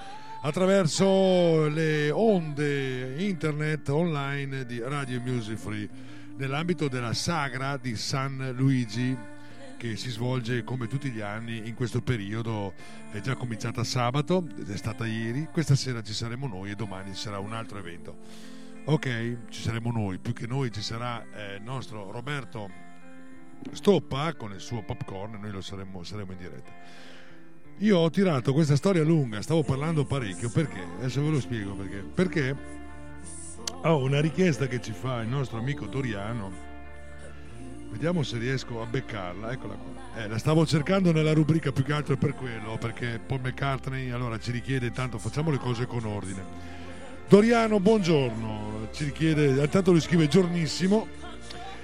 attraverso 0.43 1.67
le 1.69 2.11
onde 2.11 3.15
internet 3.19 3.89
online 3.89 4.67
di 4.67 4.81
Radio 4.81 5.21
Music 5.21 5.57
Free 5.57 5.89
nell'ambito 6.37 6.89
della 6.89 7.15
sagra 7.15 7.79
di 7.79 7.97
San 7.97 8.53
Luigi 8.55 9.17
che 9.77 9.97
si 9.97 10.11
svolge 10.11 10.65
come 10.65 10.87
tutti 10.87 11.11
gli 11.11 11.21
anni 11.21 11.69
in 11.69 11.75
questo 11.75 12.01
periodo. 12.03 12.75
È 13.11 13.21
già 13.21 13.35
cominciata 13.35 13.85
sabato 13.85 14.47
è 14.67 14.77
stata 14.77 15.07
ieri. 15.07 15.49
Questa 15.53 15.75
sera 15.75 16.03
ci 16.03 16.13
saremo 16.13 16.47
noi 16.47 16.71
e 16.71 16.75
domani 16.75 17.15
ci 17.15 17.21
sarà 17.21 17.39
un 17.39 17.53
altro 17.53 17.79
evento. 17.79 18.17
Ok 18.87 19.49
ci 19.49 19.63
saremo 19.63 19.91
noi. 19.91 20.19
Più 20.19 20.33
che 20.33 20.47
noi 20.47 20.71
ci 20.73 20.83
sarà 20.83 21.25
eh, 21.33 21.57
il 21.57 21.63
nostro 21.63 22.11
Roberto 22.11 22.85
Stoppa 23.73 24.35
con 24.35 24.53
il 24.53 24.61
suo 24.61 24.83
popcorn. 24.83 25.35
E 25.35 25.39
noi 25.39 25.51
lo 25.51 25.61
saremo, 25.61 26.03
saremo 26.03 26.33
in 26.33 26.39
diretta. 26.39 26.73
Io 27.79 27.99
ho 27.99 28.11
tirato 28.11 28.53
questa 28.53 28.77
storia 28.77 29.03
lunga 29.03 29.43
stavo 29.43 29.63
parlando 29.63 30.05
parecchio. 30.05 30.51
Perché? 30.51 30.83
Adesso 30.99 31.23
ve 31.23 31.31
lo 31.31 31.41
spiego 31.41 31.75
perché. 31.75 31.99
Perché 31.99 32.57
ho 33.83 33.99
una 33.99 34.21
richiesta 34.21 34.67
che 34.67 34.81
ci 34.81 34.93
fa 34.93 35.21
il 35.21 35.29
nostro 35.29 35.59
amico 35.59 35.87
Doriano 35.87 36.66
Vediamo 37.97 38.23
se 38.23 38.37
riesco 38.37 38.83
a 38.83 38.85
beccarla, 38.85 39.53
eccola 39.53 39.73
qua. 39.73 40.23
Eh, 40.23 40.29
la 40.29 40.37
stavo 40.37 40.67
cercando 40.67 41.13
nella 41.13 41.33
rubrica 41.33 41.73
più 41.73 41.83
che 41.83 41.95
altro 41.95 42.19
per 42.19 42.35
quello, 42.35 42.77
perché 42.77 43.19
Paul 43.27 43.41
McCartney 43.41 44.11
allora 44.11 44.39
ci 44.39 44.51
richiede 44.51 44.89
intanto 44.89 45.17
facciamo 45.17 45.51
le 45.51 45.57
cose 45.57 45.87
con 45.87 46.05
ordine. 46.05 46.45
Doriano, 47.27 47.81
buongiorno, 47.81 48.89
ci 48.93 49.05
richiede, 49.05 49.47
intanto 49.47 49.93
lui 49.93 50.03
scrive 50.03 50.29
giornissimo. 50.29 51.07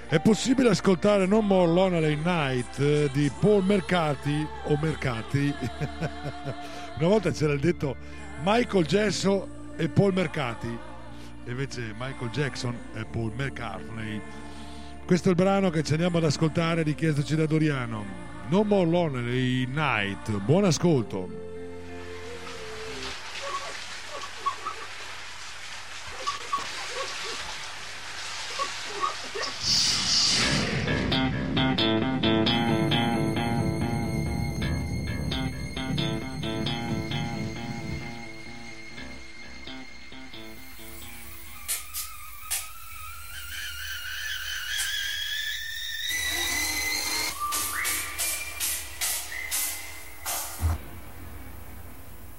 È 0.07 0.19
possibile 0.19 0.69
ascoltare 0.69 1.25
No 1.25 1.41
More 1.41 1.71
Lonely 1.71 2.19
Night 2.23 2.77
eh, 2.77 3.09
di 3.11 3.31
Paul 3.39 3.63
Mercati 3.65 4.47
o 4.65 4.77
Mercati? 4.79 5.51
Una 6.99 7.07
volta 7.07 7.31
c'era 7.31 7.53
il 7.53 7.59
detto 7.59 7.95
Michael 8.43 8.85
Jackson 8.85 9.41
e 9.77 9.89
Paul 9.89 10.13
Mercati, 10.13 10.77
invece 11.47 11.95
Michael 11.97 12.29
Jackson 12.29 12.77
e 12.93 13.03
Paul 13.03 13.31
McCartney. 13.35 14.21
Questo 15.05 15.27
è 15.27 15.31
il 15.31 15.37
brano 15.37 15.69
che 15.69 15.83
ci 15.83 15.91
andiamo 15.91 16.17
ad 16.17 16.23
ascoltare 16.23 16.81
richiestoci 16.81 17.35
da 17.35 17.45
Doriano. 17.45 18.05
No 18.49 18.63
More 18.63 18.89
Lonely 18.89 19.65
Night. 19.65 20.31
Buon 20.43 20.63
ascolto. 20.63 21.43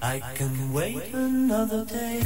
I 0.05 0.19
can 0.35 0.71
wait 0.71 1.01
another 1.13 1.83
day 1.83 2.21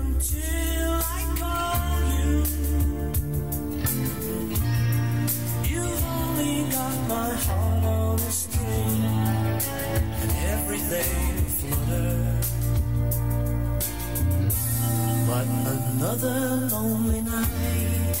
until 0.00 0.90
I 1.16 1.20
call 1.40 2.00
you. 2.12 2.44
You've 5.64 6.04
only 6.04 6.70
got 6.70 6.96
my 7.08 7.30
heart 7.46 7.84
on 7.84 8.18
a 8.18 8.30
string 8.30 9.02
and 10.20 10.30
everything 10.52 11.36
flutters. 11.58 12.48
But 15.26 15.46
another 15.96 16.38
lonely 16.70 17.22
night 17.22 18.18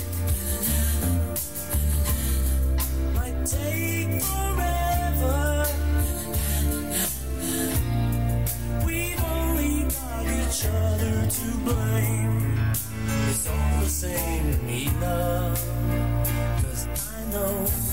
might 3.14 3.44
take 3.44 4.22
forever. 4.22 4.69
Blame. 11.74 12.72
It's 13.28 13.46
all 13.46 13.80
the 13.80 13.88
same 13.88 14.52
to 14.52 14.58
me, 14.64 14.90
love. 15.00 15.58
Cause 16.62 16.88
I 17.14 17.24
know 17.32 17.89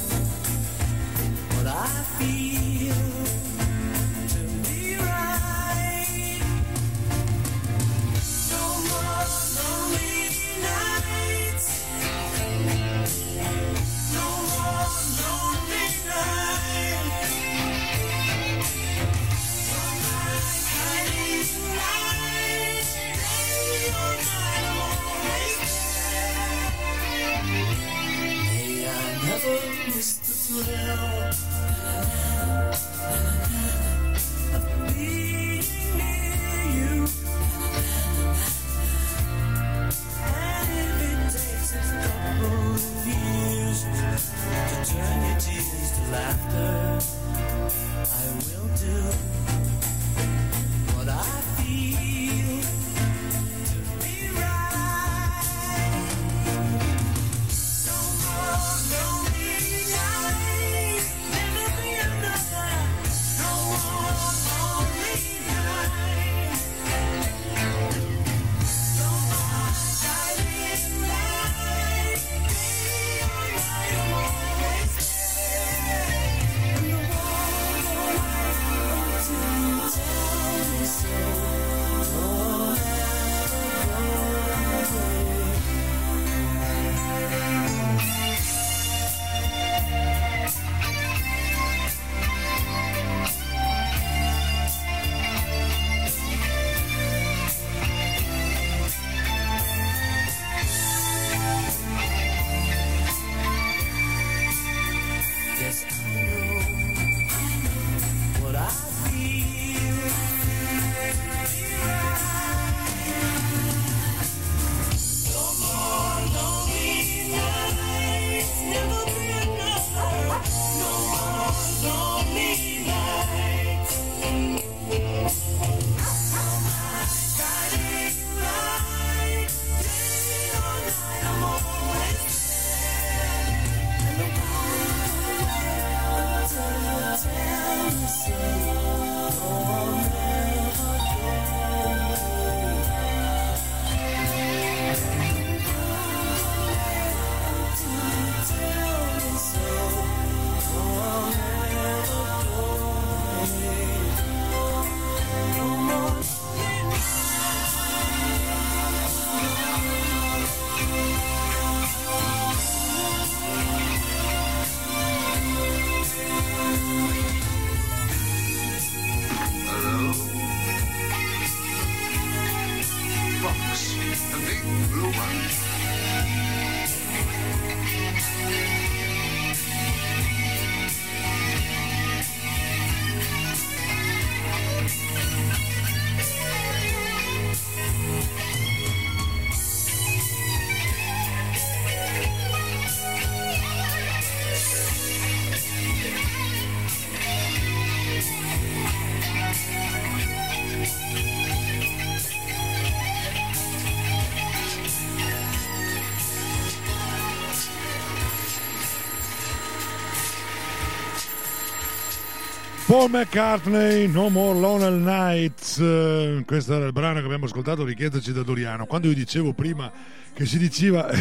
Paul 212.98 213.12
McCartney, 213.12 214.08
No 214.08 214.30
More 214.30 214.58
Lonely 214.58 214.98
Nights. 214.98 215.78
Eh, 215.78 216.42
Questo 216.48 216.74
era 216.74 216.88
il 216.88 216.94
brano 216.94 217.20
che 217.20 217.26
abbiamo 217.26 217.46
ascoltato 217.46 217.84
richiestoci 217.84 218.34
da 218.34 218.42
Doriano. 218.42 218.88
Quando 218.88 219.08
io 219.08 219.14
dicevo 219.14 219.54
prima 219.54 219.92
che 220.34 220.48
si 220.48 220.58
diceva. 220.58 221.08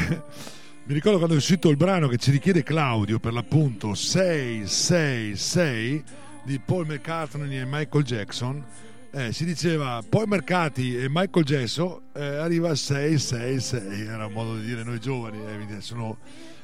Mi 0.85 0.95
ricordo 0.95 1.19
quando 1.19 1.35
è 1.35 1.37
uscito 1.37 1.69
il 1.69 1.77
brano 1.77 2.09
che 2.09 2.17
ci 2.17 2.31
richiede 2.31 2.63
Claudio 2.63 3.19
per 3.19 3.35
l'appunto 3.35 3.93
666 3.93 6.03
di 6.45 6.59
Paul 6.65 6.87
McCartney 6.87 7.59
e 7.59 7.67
Michael 7.67 8.05
Jackson. 8.05 8.65
eh, 9.11 9.35
si 9.35 9.45
diceva 9.45 10.03
Paul 10.09 10.29
Mercati 10.29 10.97
e 10.97 11.09
Michael 11.11 11.45
Gesso 11.45 12.05
eh, 12.15 12.25
arriva 12.25 12.71
a 12.71 12.75
666 12.75 14.07
era 14.07 14.25
un 14.25 14.33
modo 14.33 14.57
di 14.57 14.65
dire 14.65 14.83
noi 14.83 14.99
giovani 14.99 15.41
eh, 15.47 15.67
sono, 15.83 16.17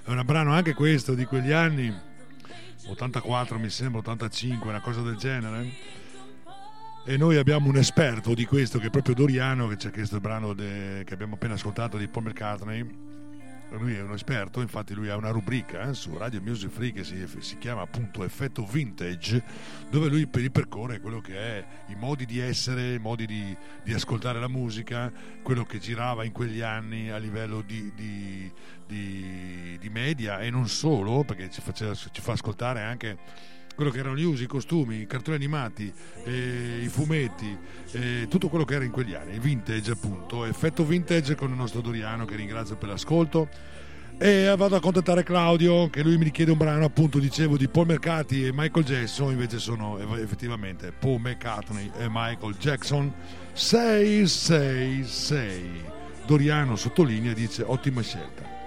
è 0.05 0.11
un 0.11 0.23
brano 0.25 0.55
anche 0.55 0.73
questo 0.73 1.13
di 1.13 1.27
quegli 1.27 1.53
anni 1.53 1.95
84 2.87 3.59
mi 3.59 3.70
sembra 3.70 4.01
85 4.01 4.68
una 4.68 4.80
cosa 4.80 5.03
del 5.03 5.16
genere. 5.16 5.70
E 7.05 7.16
noi 7.16 7.37
abbiamo 7.37 7.68
un 7.68 7.76
esperto 7.76 8.33
di 8.35 8.45
questo 8.45 8.78
che 8.78 8.87
è 8.87 8.91
proprio 8.91 9.14
Doriano 9.14 9.66
che 9.66 9.76
ci 9.76 9.89
ha 9.89 9.91
chiesto 9.91 10.14
il 10.16 10.20
brano 10.20 10.53
de- 10.53 11.03
che 11.05 11.14
abbiamo 11.14 11.35
appena 11.35 11.55
ascoltato 11.55 11.97
di 11.97 12.07
Paul 12.07 12.26
McCartney 12.26 13.12
lui 13.77 13.95
è 13.95 14.03
un 14.03 14.12
esperto, 14.12 14.61
infatti 14.61 14.95
lui 14.95 15.09
ha 15.09 15.16
una 15.16 15.31
rubrica 15.31 15.89
eh, 15.89 15.95
su 15.95 16.16
Radio 16.16 16.41
Music 16.41 16.70
Free 16.70 16.93
che 16.93 17.05
si, 17.05 17.27
si 17.39 17.59
chiama 17.59 17.83
appunto 17.83 18.25
Effetto 18.25 18.64
Vintage, 18.64 19.43
dove 19.91 20.09
lui 20.09 20.29
ripercorre 20.31 21.01
quello 21.01 21.20
che 21.20 21.37
è 21.39 21.66
i 21.89 21.95
modi 21.95 22.27
di 22.27 22.39
essere, 22.39 22.95
i 22.95 22.99
modi 22.99 23.27
di, 23.27 23.57
di 23.83 23.93
ascoltare 23.93 24.39
la 24.41 24.49
musica, 24.49 25.12
quello 25.43 25.64
che 25.64 25.79
girava 25.79 26.25
in 26.25 26.33
quegli 26.33 26.61
anni 26.61 27.11
a 27.11 27.16
livello 27.18 27.62
di, 27.62 27.93
di, 27.95 28.53
di- 28.87 29.79
di 29.79 29.89
media 29.91 30.41
e 30.41 30.51
non 30.51 30.68
solo, 30.68 31.25
perché 31.25 31.51
ci, 31.51 31.61
faceva- 31.61 31.95
ci 31.95 32.20
fa 32.20 32.33
ascoltare 32.33 32.83
anche 32.83 33.18
quello 33.75 33.91
che 33.91 33.99
erano 33.99 34.16
gli 34.16 34.25
usi, 34.25 34.45
i 34.45 34.47
costumi, 34.47 35.01
i 35.01 35.07
cartoni 35.07 35.37
animati, 35.37 35.93
eh, 36.25 36.81
i 36.83 36.89
fumetti, 36.89 37.57
eh, 37.93 38.27
tutto 38.29 38.49
quello 38.49 38.64
che 38.64 38.75
era 38.75 38.85
in 38.85 38.91
quegli 38.91 39.14
anni, 39.14 39.39
vintage 39.39 39.93
appunto, 39.93 40.45
effetto 40.45 40.85
vintage 40.85 41.35
con 41.35 41.51
il 41.51 41.57
nostro 41.57 41.81
Doriano 41.81 42.25
che 42.25 42.37
ringrazio 42.37 42.77
per 42.77 42.89
l'ascolto. 42.89 43.49
E 44.18 44.55
vado 44.57 44.77
a 44.77 44.81
contattare 44.81 45.25
Claudio 45.25 45.91
che 45.91 46.03
lui 46.03 46.16
mi 46.16 46.25
richiede 46.25 46.53
un 46.53 46.59
brano 46.59 46.85
appunto 46.85 47.18
dicevo 47.18 47.57
di 47.57 47.66
Paul 47.66 47.87
Mercati 47.87 48.47
e 48.47 48.53
Michael 48.53 48.85
Jackson. 48.85 49.33
Invece 49.33 49.59
sono 49.59 49.99
eff- 49.99 50.18
effettivamente 50.18 50.93
Paul 50.93 51.20
McCartney 51.20 51.91
e 51.99 52.07
Michael 52.09 52.55
Jackson. 52.57 53.12
666 53.53 55.91
Doriano 56.25 56.77
sottolinea 56.77 57.33
e 57.33 57.35
dice 57.35 57.64
ottima 57.66 58.01
scelta 58.01 58.62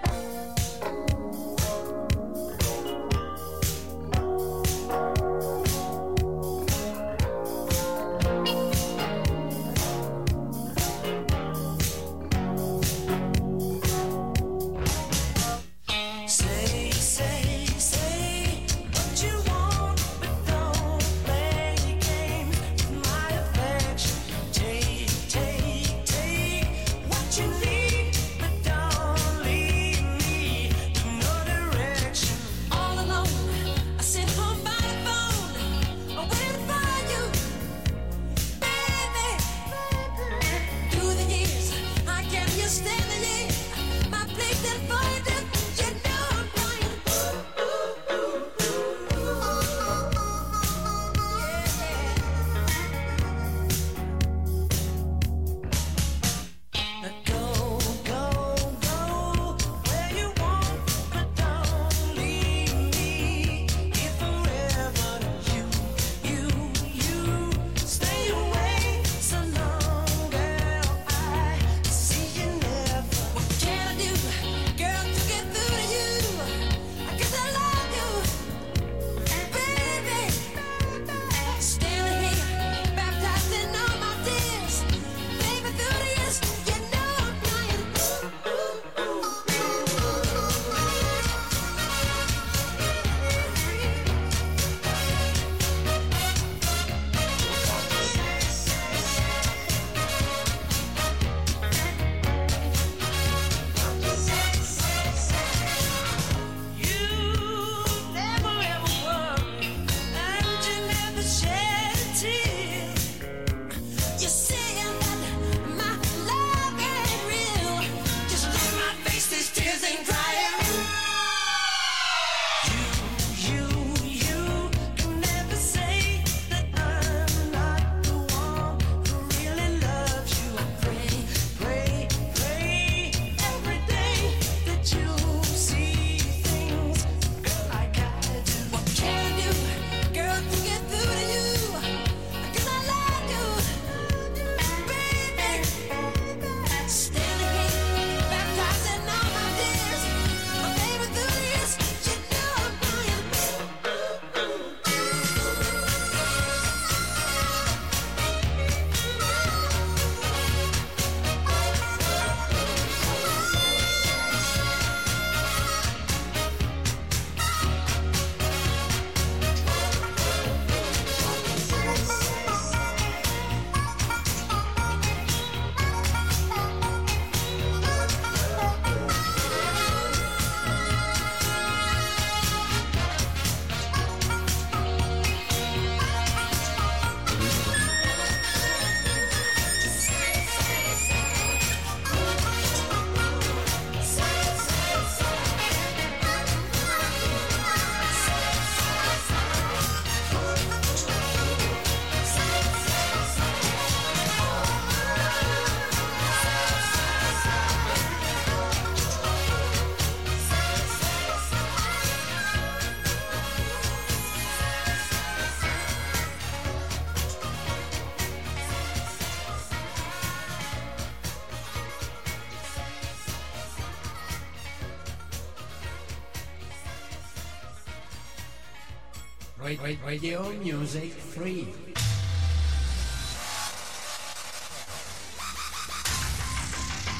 Radio 230.16 230.50
Music 230.62 231.12
Free. 231.12 231.66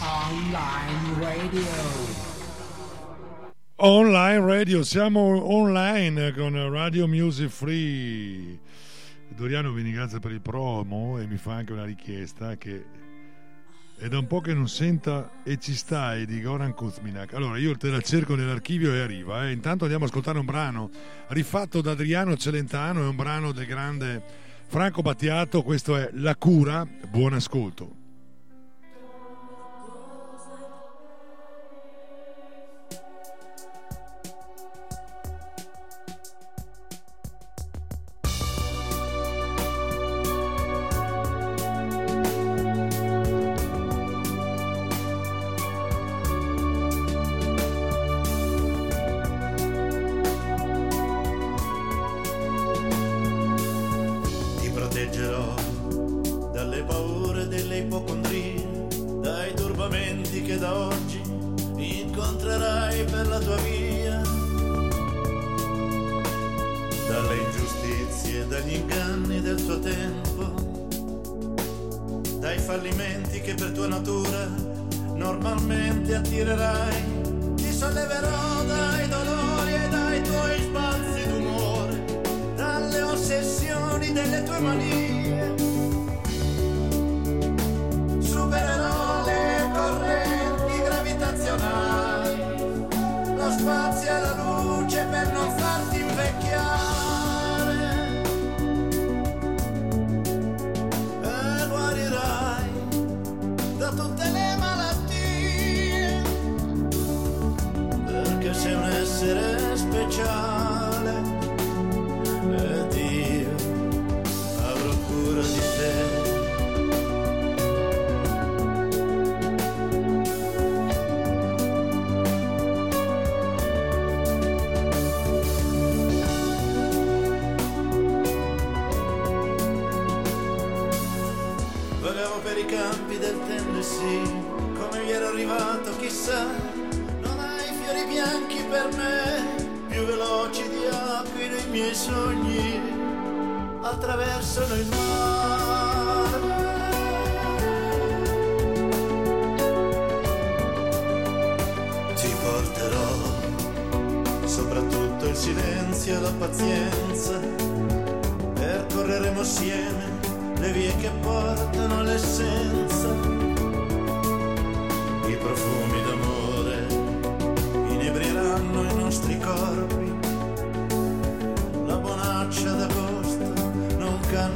Online 0.01 1.19
Radio. 1.19 1.61
Online 3.75 4.41
radio, 4.41 4.83
siamo 4.83 5.21
online 5.53 6.33
con 6.33 6.71
Radio 6.71 7.07
Music 7.07 7.51
Free. 7.51 8.59
Doriano 9.29 9.73
vi 9.73 9.83
ringrazia 9.83 10.19
per 10.19 10.31
il 10.31 10.41
promo 10.41 11.19
e 11.19 11.27
mi 11.27 11.37
fa 11.37 11.53
anche 11.53 11.75
una 11.75 11.85
richiesta 11.85 12.57
che 12.57 12.83
è 13.99 14.09
da 14.09 14.19
un 14.19 14.27
po' 14.27 14.41
che 14.41 14.53
non 14.53 14.69
senta 14.69 15.43
e 15.43 15.59
ci 15.59 15.75
stai 15.75 16.27
di 16.27 16.41
Goran 16.43 16.75
Kuzminak. 16.75 17.33
Allora 17.35 17.57
io 17.57 17.77
te 17.77 17.89
la 17.89 18.01
cerco 18.01 18.35
nell'archivio 18.35 18.93
e 18.93 19.01
arriva. 19.01 19.47
eh. 19.47 19.53
Intanto 19.53 19.85
andiamo 19.85 20.05
a 20.05 20.09
ascoltare 20.09 20.39
un 20.39 20.45
brano 20.45 20.91
rifatto 21.29 21.81
da 21.81 21.93
Adriano 21.93 22.37
Celentano, 22.37 23.03
è 23.03 23.09
un 23.09 23.17
brano 23.17 23.53
del 23.53 23.67
grande 23.67 24.23
Franco 24.67 25.01
Battiato, 25.01 25.63
questo 25.63 25.97
è 25.97 26.11
La 26.13 26.37
cura, 26.37 26.87
buon 27.09 27.33
ascolto. 27.33 28.06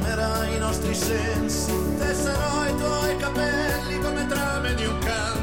Calmerà 0.01 0.47
i 0.47 0.57
nostri 0.57 0.93
sensi, 0.93 1.71
tesserò 1.97 2.67
i 2.67 2.75
tuoi 2.75 3.17
capelli 3.17 3.99
come 3.99 4.25
trame 4.25 4.73
di 4.75 4.85
un 4.85 4.97
canto, 4.99 5.40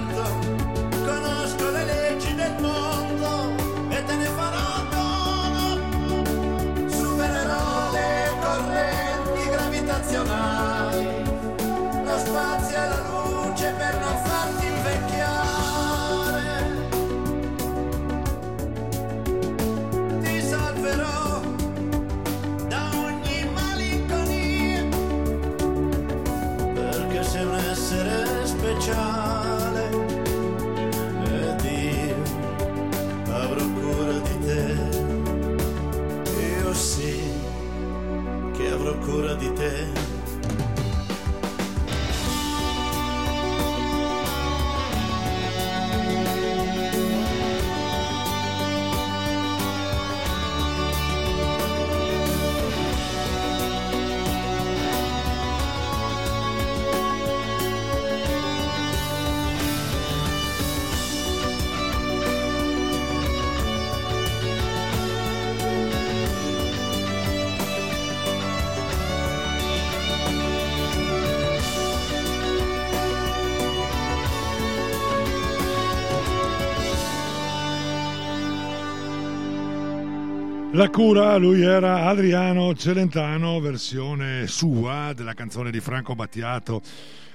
La 80.78 80.90
cura, 80.90 81.34
lui 81.38 81.62
era 81.62 82.04
Adriano 82.04 82.72
Celentano, 82.72 83.58
versione 83.58 84.46
sua 84.46 85.12
della 85.12 85.34
canzone 85.34 85.72
di 85.72 85.80
Franco 85.80 86.14
Battiato. 86.14 86.80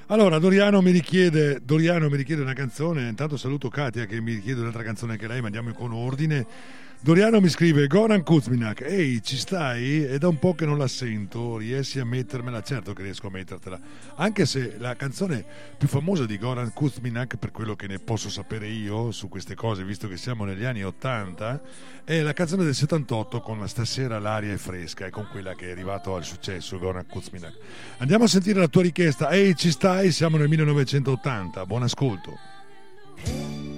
Allora, 0.05 0.39
Doriano 0.39 0.81
mi 0.81 0.91
richiede, 0.91 1.59
Doriano 1.61 2.07
mi 2.07 2.15
richiede 2.15 2.41
una 2.41 2.53
canzone, 2.53 3.05
intanto 3.09 3.35
saluto 3.35 3.67
Katia 3.67 4.05
che 4.05 4.21
mi 4.21 4.35
richiede 4.35 4.61
un'altra 4.61 4.83
canzone 4.83 5.17
che 5.17 5.27
lei, 5.27 5.41
ma 5.41 5.47
andiamo 5.47 5.73
con 5.73 5.91
ordine. 5.91 6.47
Doriano 7.03 7.41
mi 7.41 7.49
scrive 7.49 7.87
Goran 7.87 8.23
Kuzminak, 8.23 8.79
ehi 8.79 9.21
ci 9.21 9.35
stai? 9.35 10.03
È 10.05 10.17
da 10.17 10.29
un 10.29 10.39
po' 10.39 10.55
che 10.55 10.65
non 10.65 10.77
la 10.77 10.87
sento, 10.87 11.57
riesci 11.57 11.99
a 11.99 12.05
mettermela? 12.05 12.61
Certo 12.61 12.93
che 12.93 13.03
riesco 13.03 13.27
a 13.27 13.29
mettertela, 13.29 13.77
anche 14.15 14.45
se 14.45 14.75
la 14.77 14.95
canzone 14.95 15.43
più 15.77 15.89
famosa 15.89 16.25
di 16.25 16.37
Goran 16.37 16.71
Kuzminak, 16.71 17.35
per 17.35 17.51
quello 17.51 17.75
che 17.75 17.87
ne 17.87 17.99
posso 17.99 18.29
sapere 18.29 18.69
io 18.69 19.11
su 19.11 19.27
queste 19.27 19.53
cose, 19.53 19.83
visto 19.83 20.07
che 20.07 20.15
siamo 20.15 20.45
negli 20.45 20.63
anni 20.63 20.85
80, 20.85 21.61
è 22.05 22.21
la 22.21 22.31
canzone 22.31 22.63
del 22.63 22.73
78 22.73 23.41
con 23.41 23.59
la 23.59 23.67
Stasera 23.67 24.17
l'aria 24.17 24.53
è 24.53 24.57
fresca 24.57 25.05
e 25.05 25.09
con 25.09 25.27
quella 25.29 25.55
che 25.55 25.67
è 25.67 25.71
arrivato 25.71 26.15
al 26.15 26.23
successo 26.23 26.79
Goran 26.79 27.05
Kuzminak. 27.05 27.57
Andiamo 27.97 28.23
a 28.23 28.27
sentire 28.27 28.61
la 28.61 28.69
tua 28.69 28.83
richiesta, 28.83 29.29
ehi 29.29 29.57
ci 29.57 29.71
stai? 29.71 30.09
Siamo 30.13 30.37
nel 30.37 30.47
1980, 30.47 31.65
buon 31.65 31.83
ascolto. 31.83 33.72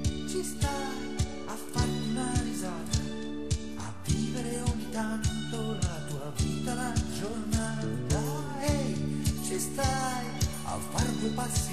Fare 11.36 11.65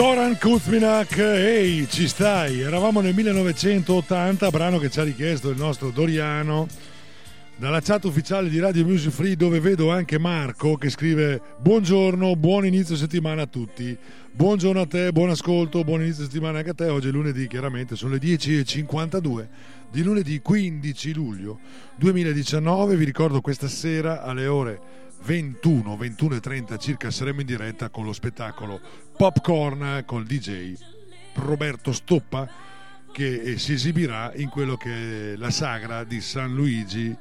Goran 0.00 0.38
Kuzminak, 0.38 1.18
ehi 1.18 1.86
ci 1.86 2.08
stai? 2.08 2.62
Eravamo 2.62 3.02
nel 3.02 3.12
1980, 3.12 4.48
brano 4.48 4.78
che 4.78 4.88
ci 4.88 4.98
ha 4.98 5.02
richiesto 5.02 5.50
il 5.50 5.58
nostro 5.58 5.90
Doriano 5.90 6.66
dalla 7.56 7.82
chat 7.82 8.04
ufficiale 8.04 8.48
di 8.48 8.58
Radio 8.58 8.86
Music 8.86 9.12
Free 9.12 9.36
dove 9.36 9.60
vedo 9.60 9.90
anche 9.90 10.18
Marco 10.18 10.76
che 10.76 10.88
scrive 10.88 11.42
buongiorno, 11.58 12.34
buon 12.36 12.64
inizio 12.64 12.96
settimana 12.96 13.42
a 13.42 13.46
tutti. 13.46 13.94
Buongiorno 14.32 14.80
a 14.80 14.86
te, 14.86 15.12
buon 15.12 15.28
ascolto, 15.28 15.84
buon 15.84 16.00
inizio 16.00 16.24
settimana 16.24 16.56
anche 16.56 16.70
a 16.70 16.74
te. 16.74 16.88
Oggi 16.88 17.08
è 17.08 17.10
lunedì, 17.10 17.46
chiaramente, 17.46 17.94
sono 17.94 18.14
le 18.14 18.20
10.52 18.20 19.46
di 19.90 20.02
lunedì 20.02 20.40
15 20.40 21.12
luglio 21.12 21.58
2019. 21.96 22.96
Vi 22.96 23.04
ricordo 23.04 23.42
questa 23.42 23.68
sera 23.68 24.22
alle 24.22 24.46
ore 24.46 24.80
21, 25.24 25.94
21 25.94 26.36
e 26.36 26.40
30 26.40 26.76
circa 26.78 27.10
saremo 27.10 27.40
in 27.40 27.46
diretta 27.46 27.90
con 27.90 28.06
lo 28.06 28.14
spettacolo 28.14 28.80
Popcorn 29.20 30.02
col 30.06 30.24
DJ 30.24 30.72
Roberto 31.34 31.92
Stoppa 31.92 32.48
che 33.12 33.42
eh, 33.42 33.58
si 33.58 33.74
esibirà 33.74 34.32
in 34.34 34.48
quello 34.48 34.78
che 34.78 35.34
è 35.34 35.36
la 35.36 35.50
sagra 35.50 36.04
di 36.04 36.22
San 36.22 36.54
Luigi 36.54 37.14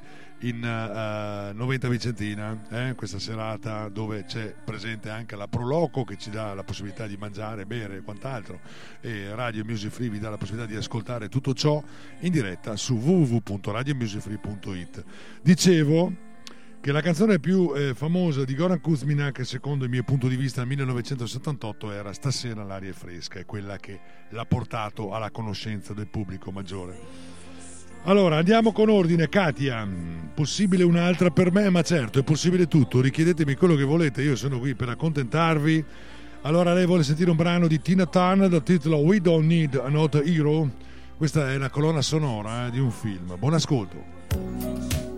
in 0.44 0.64
eh, 0.64 1.52
90 1.52 1.90
Vicentina, 1.90 2.58
eh, 2.70 2.94
questa 2.96 3.20
serata 3.20 3.90
dove 3.90 4.24
c'è 4.24 4.56
presente 4.64 5.10
anche 5.10 5.36
la 5.36 5.50
Proloco 5.50 6.06
che 6.06 6.18
ci 6.18 6.30
dà 6.30 6.54
la 6.54 6.64
possibilità 6.64 7.06
di 7.06 7.18
mangiare, 7.18 7.66
bere 7.66 7.98
e 7.98 8.02
quant'altro 8.02 8.62
e 9.02 9.36
Radio 9.36 9.66
Music 9.66 9.92
Free 9.92 10.08
vi 10.08 10.20
dà 10.20 10.30
la 10.30 10.38
possibilità 10.38 10.72
di 10.72 10.78
ascoltare 10.78 11.28
tutto 11.28 11.54
ciò 11.54 11.84
in 12.22 12.32
diretta 12.32 12.78
su 12.78 12.96
www.radiomusicfree.it. 12.96 15.04
Dicevo 15.42 16.28
che 16.82 16.92
la 16.94 17.02
canzone 17.02 17.40
più 17.40 17.74
eh, 17.76 17.94
famosa 17.94 18.46
di 18.46 18.56
Goran 18.56 18.80
Kuzminak, 18.80 19.46
secondo 19.46 19.84
il 19.84 19.90
mio 19.90 20.04
punto 20.04 20.28
di 20.28 20.38
vista, 20.38 20.62
nel 20.62 20.70
1978 20.70 21.92
era 21.92 22.14
Stasera 22.14 22.64
l'aria 22.64 22.92
è 22.92 22.94
fresca, 22.94 23.38
è 23.38 23.46
quella 23.46 23.76
che 23.78 24.00
l'ha 24.30 24.46
portato 24.46 25.12
alla 25.12 25.30
conoscenza 25.30 25.94
del 25.94 26.08
pubblico 26.08 26.52
maggiore. 26.52 26.98
Allora, 28.04 28.38
andiamo 28.38 28.72
con 28.72 28.88
ordine, 28.88 29.28
Katia. 29.28 29.86
Possibile 30.34 30.84
un'altra 30.84 31.32
per 31.32 31.52
me? 31.52 31.70
Ma 31.70 31.82
certo, 31.82 32.20
è 32.20 32.24
possibile 32.24 32.68
tutto. 32.68 33.02
Richiedetemi 33.02 33.56
quello 33.56 33.76
che 33.76 33.84
volete, 33.84 34.22
io 34.22 34.38
sono 34.38 34.58
qui 34.58 34.74
per 34.74 34.88
accontentarvi. 34.88 35.86
Allora, 36.44 36.74
lei 36.74 36.86
vuole 36.86 37.04
sentire 37.04 37.30
un 37.30 37.36
brano 37.36 37.68
di 37.68 37.82
Tina 37.82 38.06
Turner 38.06 38.48
dal 38.48 38.64
titolo 38.64 39.00
We 39.00 39.20
Don't 39.20 39.46
Need 39.46 39.76
Another 39.76 40.26
Hero? 40.26 40.72
Questa 41.18 41.52
è 41.52 41.58
la 41.58 41.70
colonna 41.70 42.02
sonora 42.02 42.68
eh, 42.68 42.72
di 42.72 42.80
un 42.80 42.92
film. 42.92 43.36
Buon 43.38 43.54
ascolto. 43.54 45.09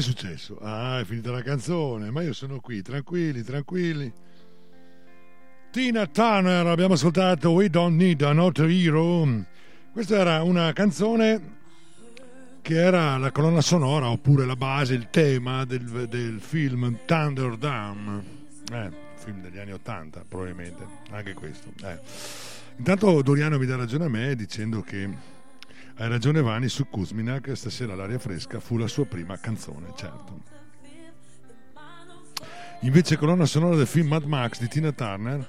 Cos'è 0.00 0.12
successo? 0.16 0.58
Ah, 0.62 1.00
è 1.00 1.04
finita 1.04 1.30
la 1.30 1.42
canzone, 1.42 2.10
ma 2.10 2.22
io 2.22 2.32
sono 2.32 2.58
qui, 2.58 2.80
tranquilli, 2.80 3.42
tranquilli. 3.42 4.10
Tina 5.70 6.06
Turner, 6.06 6.66
abbiamo 6.66 6.94
ascoltato 6.94 7.50
We 7.50 7.68
Don't 7.68 7.96
Need 7.96 8.22
Another 8.22 8.66
Hero. 8.70 9.44
Questa 9.92 10.16
era 10.16 10.42
una 10.42 10.72
canzone 10.72 11.58
che 12.62 12.74
era 12.82 13.18
la 13.18 13.30
colonna 13.30 13.60
sonora 13.60 14.08
oppure 14.08 14.46
la 14.46 14.56
base, 14.56 14.94
il 14.94 15.08
tema 15.10 15.66
del, 15.66 16.06
del 16.08 16.40
film 16.40 17.00
Thunderdome. 17.04 18.24
Eh, 18.72 18.90
film 19.16 19.42
degli 19.42 19.58
anni 19.58 19.72
80 19.72 20.24
probabilmente, 20.26 20.82
anche 21.10 21.34
questo. 21.34 21.68
eh. 21.84 21.98
Intanto 22.78 23.20
Doriano 23.20 23.58
mi 23.58 23.66
dà 23.66 23.76
ragione 23.76 24.06
a 24.06 24.08
me 24.08 24.34
dicendo 24.34 24.80
che 24.80 25.06
hai 25.96 26.08
ragione 26.08 26.40
Vani 26.40 26.68
su 26.68 26.88
Kuzminak, 26.88 27.54
stasera 27.54 27.94
l'aria 27.94 28.18
fresca 28.18 28.60
fu 28.60 28.76
la 28.76 28.86
sua 28.86 29.04
prima 29.06 29.38
canzone, 29.38 29.92
certo. 29.96 30.40
Invece 32.80 33.16
colonna 33.16 33.44
sonora 33.44 33.76
del 33.76 33.86
film 33.86 34.08
Mad 34.08 34.24
Max 34.24 34.58
di 34.58 34.68
Tina 34.68 34.90
Turner, 34.92 35.46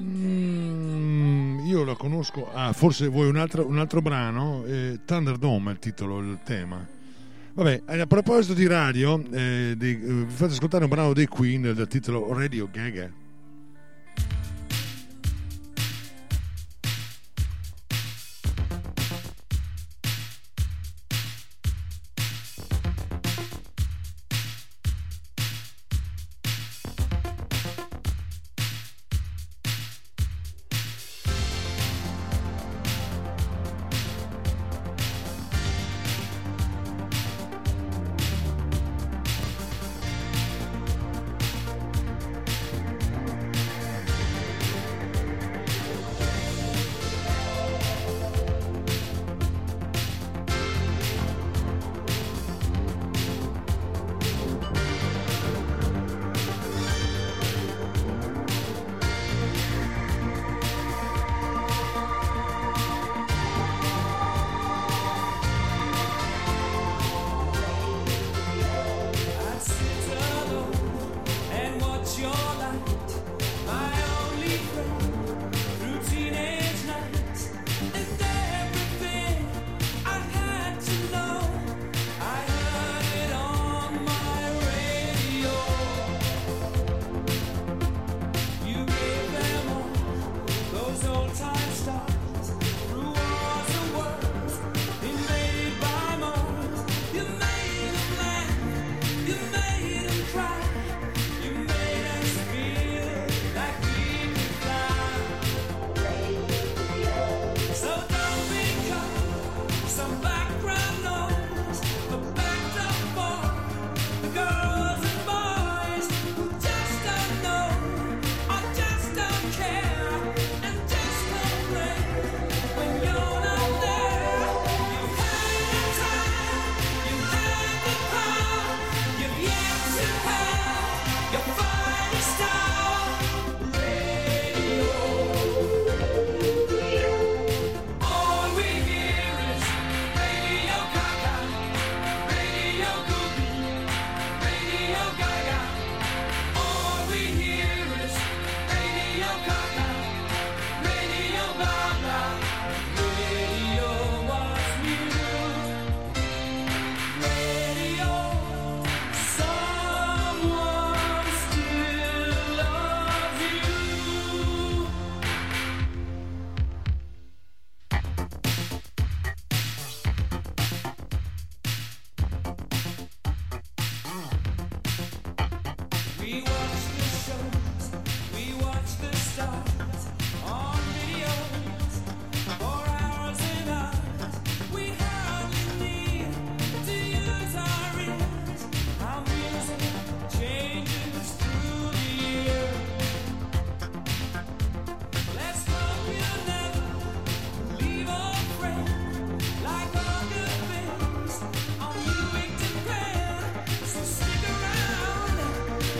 mm, 0.00 1.66
io 1.66 1.84
la 1.84 1.94
conosco, 1.94 2.50
ah, 2.54 2.72
forse 2.72 3.06
vuoi 3.08 3.28
un 3.28 3.36
altro, 3.36 3.66
un 3.66 3.78
altro 3.78 4.00
brano, 4.00 4.64
eh, 4.64 5.00
Thunderdome 5.04 5.70
è 5.70 5.72
il 5.74 5.78
titolo, 5.78 6.20
il 6.20 6.38
tema. 6.42 7.00
Vabbè, 7.54 7.82
eh, 7.86 8.00
a 8.00 8.06
proposito 8.06 8.54
di 8.54 8.66
radio, 8.66 9.22
eh, 9.30 9.74
di- 9.76 10.00
eh, 10.02 10.24
vi 10.24 10.32
faccio 10.32 10.52
ascoltare 10.52 10.84
un 10.84 10.90
brano 10.90 11.12
dei 11.12 11.26
Queen 11.26 11.74
dal 11.74 11.86
titolo 11.86 12.32
Radio 12.32 12.66
Gaga. 12.72 13.10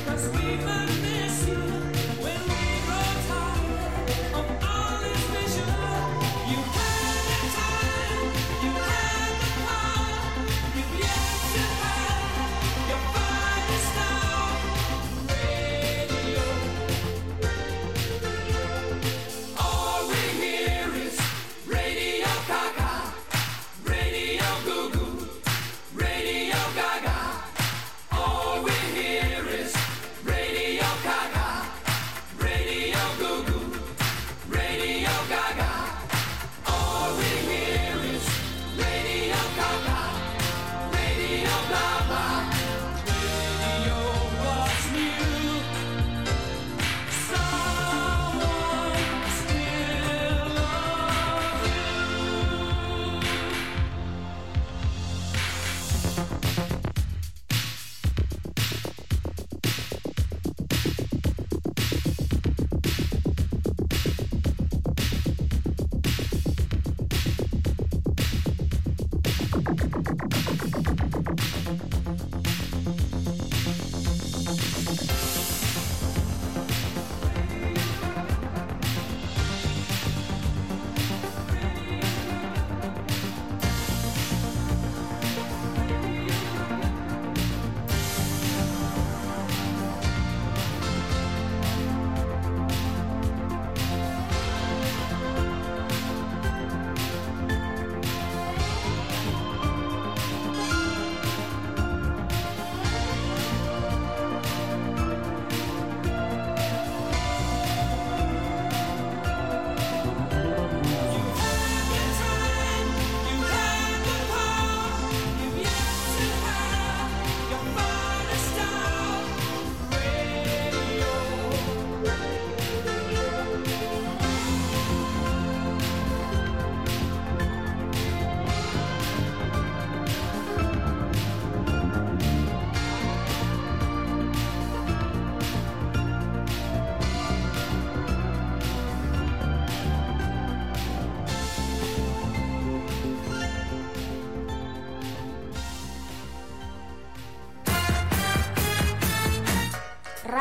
That's 0.05 0.42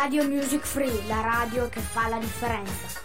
Radio 0.02 0.28
Music 0.28 0.66
Free, 0.66 1.06
la 1.06 1.22
radio 1.22 1.70
che 1.70 1.80
fa 1.80 2.08
la 2.08 2.18
differenza. 2.18 3.00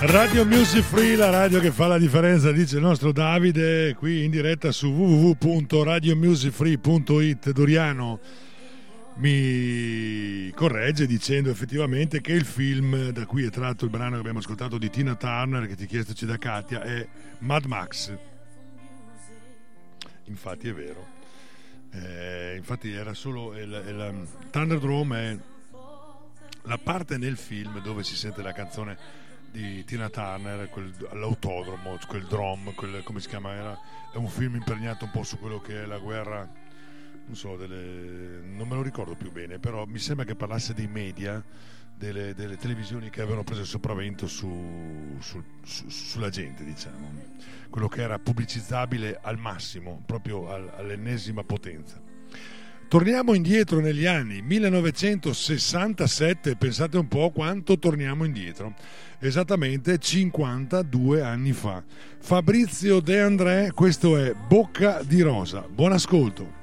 Radio 0.00 0.44
Music 0.44 0.82
Free, 0.82 1.14
la 1.14 1.30
radio 1.30 1.60
che 1.60 1.70
fa 1.70 1.86
la 1.86 1.96
differenza, 1.96 2.50
dice 2.50 2.78
il 2.78 2.82
nostro 2.82 3.12
Davide, 3.12 3.94
qui 3.94 4.24
in 4.24 4.32
diretta 4.32 4.72
su 4.72 4.88
www.radiomusicfree.it. 4.88 7.52
Doriano 7.52 8.18
mi 9.18 10.50
corregge 10.56 11.06
dicendo 11.06 11.50
effettivamente 11.50 12.20
che 12.20 12.32
il 12.32 12.44
film 12.44 13.10
da 13.10 13.26
cui 13.26 13.44
è 13.44 13.50
tratto 13.50 13.84
il 13.84 13.92
brano 13.92 14.14
che 14.14 14.20
abbiamo 14.20 14.40
ascoltato 14.40 14.76
di 14.76 14.90
Tina 14.90 15.14
Turner, 15.14 15.68
che 15.68 15.76
ti 15.76 15.86
chiestoci 15.86 16.26
da 16.26 16.36
Katia, 16.36 16.82
è 16.82 17.06
Mad 17.38 17.66
Max. 17.66 18.12
Infatti 20.24 20.66
è 20.66 20.74
vero. 20.74 21.13
Eh, 21.94 22.56
infatti 22.56 22.92
era 22.92 23.14
solo 23.14 23.56
il, 23.56 23.70
il 23.70 24.26
Thunderdome 24.50 25.30
è 25.30 25.38
la 26.62 26.78
parte 26.78 27.18
nel 27.18 27.36
film 27.36 27.80
dove 27.80 28.02
si 28.02 28.16
sente 28.16 28.42
la 28.42 28.52
canzone 28.52 29.22
di 29.52 29.84
Tina 29.84 30.10
Turner, 30.10 30.68
quel, 30.68 30.92
l'autodromo, 31.12 31.96
quel 32.08 32.24
drum, 32.24 32.74
quel, 32.74 33.04
come 33.04 33.20
si 33.20 33.28
chiama? 33.28 33.52
Era, 33.52 33.78
è 34.12 34.16
un 34.16 34.28
film 34.28 34.56
impregnato 34.56 35.04
un 35.04 35.12
po' 35.12 35.22
su 35.22 35.38
quello 35.38 35.60
che 35.60 35.84
è 35.84 35.86
la 35.86 35.98
guerra, 35.98 36.48
non 37.26 37.36
so, 37.36 37.56
delle, 37.56 38.40
non 38.44 38.66
me 38.66 38.74
lo 38.74 38.82
ricordo 38.82 39.14
più 39.14 39.30
bene, 39.30 39.60
però 39.60 39.84
mi 39.86 40.00
sembra 40.00 40.24
che 40.24 40.34
parlasse 40.34 40.74
dei 40.74 40.88
media, 40.88 41.40
delle, 41.96 42.34
delle 42.34 42.56
televisioni 42.56 43.10
che 43.10 43.20
avevano 43.20 43.44
preso 43.44 43.60
il 43.62 43.66
sopravvento 43.66 44.26
su, 44.26 45.16
su, 45.20 45.42
su, 45.62 45.88
sulla 45.88 46.28
gente, 46.28 46.64
diciamo, 46.64 47.12
quello 47.70 47.88
che 47.88 48.02
era 48.02 48.18
pubblicizzabile 48.18 49.18
al 49.22 49.38
massimo, 49.38 50.02
proprio 50.04 50.50
al, 50.50 50.70
all'ennesima 50.76 51.44
potenza. 51.44 52.02
Torniamo 52.88 53.34
indietro 53.34 53.80
negli 53.80 54.06
anni 54.06 54.42
1967, 54.42 56.56
pensate 56.56 56.96
un 56.96 57.08
po' 57.08 57.30
quanto 57.30 57.78
torniamo 57.78 58.24
indietro, 58.24 58.74
esattamente 59.18 59.98
52 59.98 61.22
anni 61.22 61.52
fa. 61.52 61.82
Fabrizio 62.20 63.00
De 63.00 63.20
André, 63.20 63.72
questo 63.74 64.16
è 64.16 64.32
Bocca 64.34 65.02
di 65.02 65.20
Rosa, 65.22 65.66
buon 65.68 65.90
ascolto. 65.92 66.62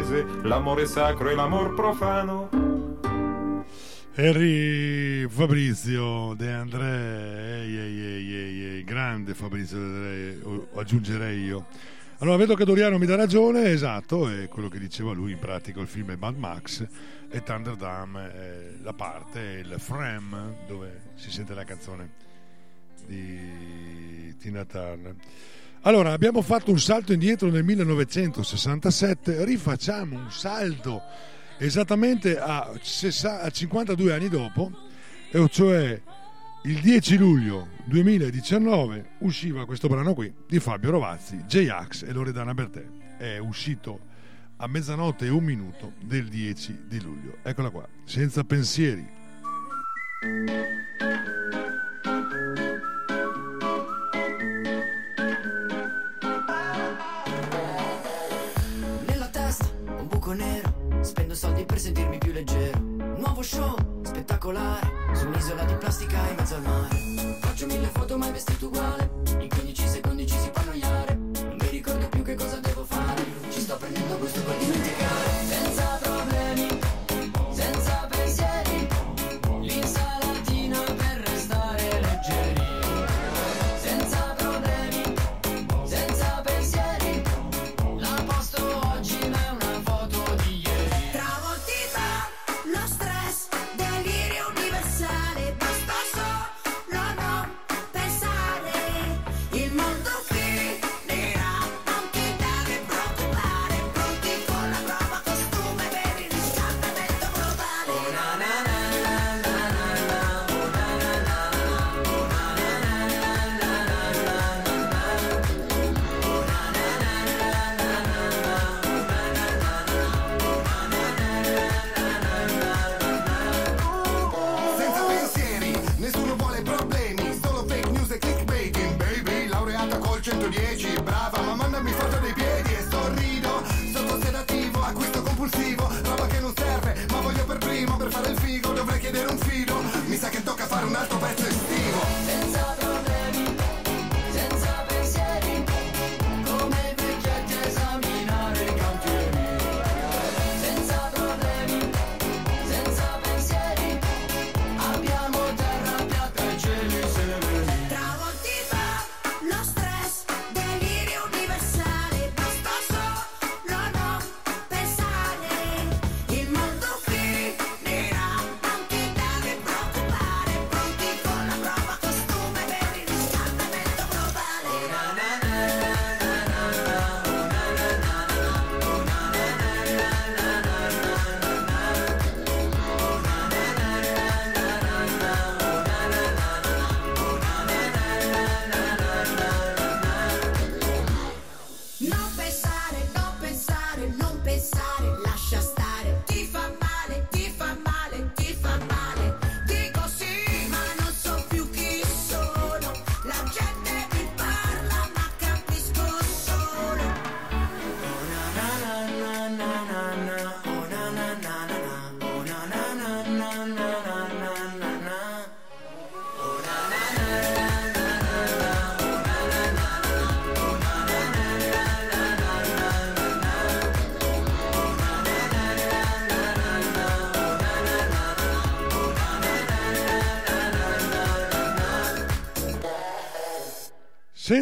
l'amore 0.43 0.85
sacro 0.85 1.29
e 1.29 1.35
l'amor 1.35 1.73
profano. 1.73 2.49
Henry 4.13 5.27
Fabrizio 5.27 6.33
De 6.35 6.51
André, 6.51 7.61
ehi, 7.61 7.77
ehi, 7.77 8.33
ehi, 8.33 8.63
ehi, 8.65 8.83
grande 8.83 9.33
Fabrizio 9.33 9.77
De 9.77 9.85
André, 9.85 10.67
aggiungerei 10.75 11.43
io. 11.43 11.65
Allora 12.17 12.37
vedo 12.37 12.55
che 12.55 12.65
Doriano 12.65 12.97
mi 12.97 13.05
dà 13.05 13.15
ragione, 13.15 13.71
esatto, 13.71 14.29
è 14.29 14.47
quello 14.47 14.67
che 14.69 14.79
diceva 14.79 15.11
lui, 15.11 15.31
in 15.31 15.39
pratica 15.39 15.79
il 15.79 15.87
film 15.87 16.11
è 16.11 16.15
Mad 16.15 16.37
Max 16.37 16.85
e 17.29 17.41
Thunderdam 17.41 18.17
è 18.17 18.73
la 18.81 18.93
parte, 18.93 19.63
il 19.65 19.75
frame 19.79 20.57
dove 20.67 21.13
si 21.15 21.31
sente 21.31 21.53
la 21.53 21.63
canzone 21.63 22.09
di 23.07 24.35
Tina 24.37 24.65
Turner. 24.65 25.15
Allora, 25.83 26.11
abbiamo 26.11 26.43
fatto 26.43 26.69
un 26.69 26.79
salto 26.79 27.11
indietro 27.11 27.49
nel 27.49 27.63
1967, 27.63 29.43
rifacciamo 29.43 30.15
un 30.15 30.31
salto 30.31 31.01
esattamente 31.57 32.37
a, 32.37 32.71
sessa- 32.83 33.41
a 33.41 33.49
52 33.49 34.13
anni 34.13 34.29
dopo, 34.29 34.71
cioè 35.49 35.99
il 36.65 36.79
10 36.81 37.17
luglio 37.17 37.69
2019 37.85 39.13
usciva 39.19 39.65
questo 39.65 39.87
brano 39.87 40.13
qui 40.13 40.31
di 40.47 40.59
Fabio 40.59 40.91
Rovazzi, 40.91 41.37
J-Ax 41.47 42.03
e 42.03 42.11
Loredana 42.11 42.53
Bertè. 42.53 42.85
È 43.17 43.37
uscito 43.39 44.01
a 44.57 44.67
mezzanotte 44.67 45.25
e 45.25 45.29
un 45.29 45.43
minuto 45.43 45.93
del 45.99 46.27
10 46.27 46.83
di 46.87 47.01
luglio. 47.01 47.37
Eccola 47.41 47.71
qua, 47.71 47.87
senza 48.05 48.43
pensieri. 48.43 49.03
Sentirmi 61.81 62.19
più 62.19 62.31
leggero. 62.31 62.79
Nuovo 63.17 63.41
show, 63.41 63.75
spettacolare, 64.03 65.15
su 65.15 65.25
un'isola 65.25 65.63
di 65.63 65.73
plastica 65.73 66.15
in 66.29 66.35
mezzo 66.35 66.53
al 66.53 66.61
mare. 66.61 66.95
Faccio 67.39 67.65
mille 67.65 67.87
foto 67.87 68.19
mai 68.19 68.31
vestito 68.31 68.67
uguale, 68.67 69.09
in 69.39 69.49
15 69.49 69.87
secondi 69.87 70.27
ci 70.27 70.37
si 70.37 70.51
può 70.51 70.61
annoiare. 70.61 71.15
Non 71.15 71.57
mi 71.59 71.69
ricordo 71.69 72.07
più 72.07 72.21
che 72.21 72.35
cosa 72.35 72.57
devo 72.57 72.85
fare, 72.85 73.23
ci 73.49 73.61
sto 73.61 73.77
prendendo 73.77 74.15
gusto 74.19 74.41
per 74.43 74.57
dimenticare. 74.57 75.40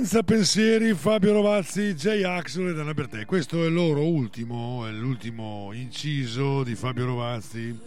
Senza 0.09 0.25
pensieri, 0.25 0.95
Fabio 0.95 1.33
Rovazzi, 1.33 1.93
J. 1.93 2.23
Axel 2.23 2.69
e 2.69 2.73
Dana 2.73 2.95
Bertè. 2.95 3.25
Questo 3.25 3.63
è 3.63 3.67
il 3.67 3.73
loro 3.73 4.03
ultimo, 4.03 4.87
è 4.87 4.91
l'ultimo 4.91 5.69
inciso 5.71 6.63
di 6.63 6.73
Fabio 6.73 7.05
Rovazzi 7.05 7.77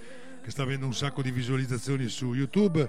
che 0.40 0.50
sta 0.52 0.62
avendo 0.62 0.86
un 0.86 0.94
sacco 0.94 1.20
di 1.20 1.32
visualizzazioni 1.32 2.06
su 2.06 2.32
YouTube. 2.32 2.88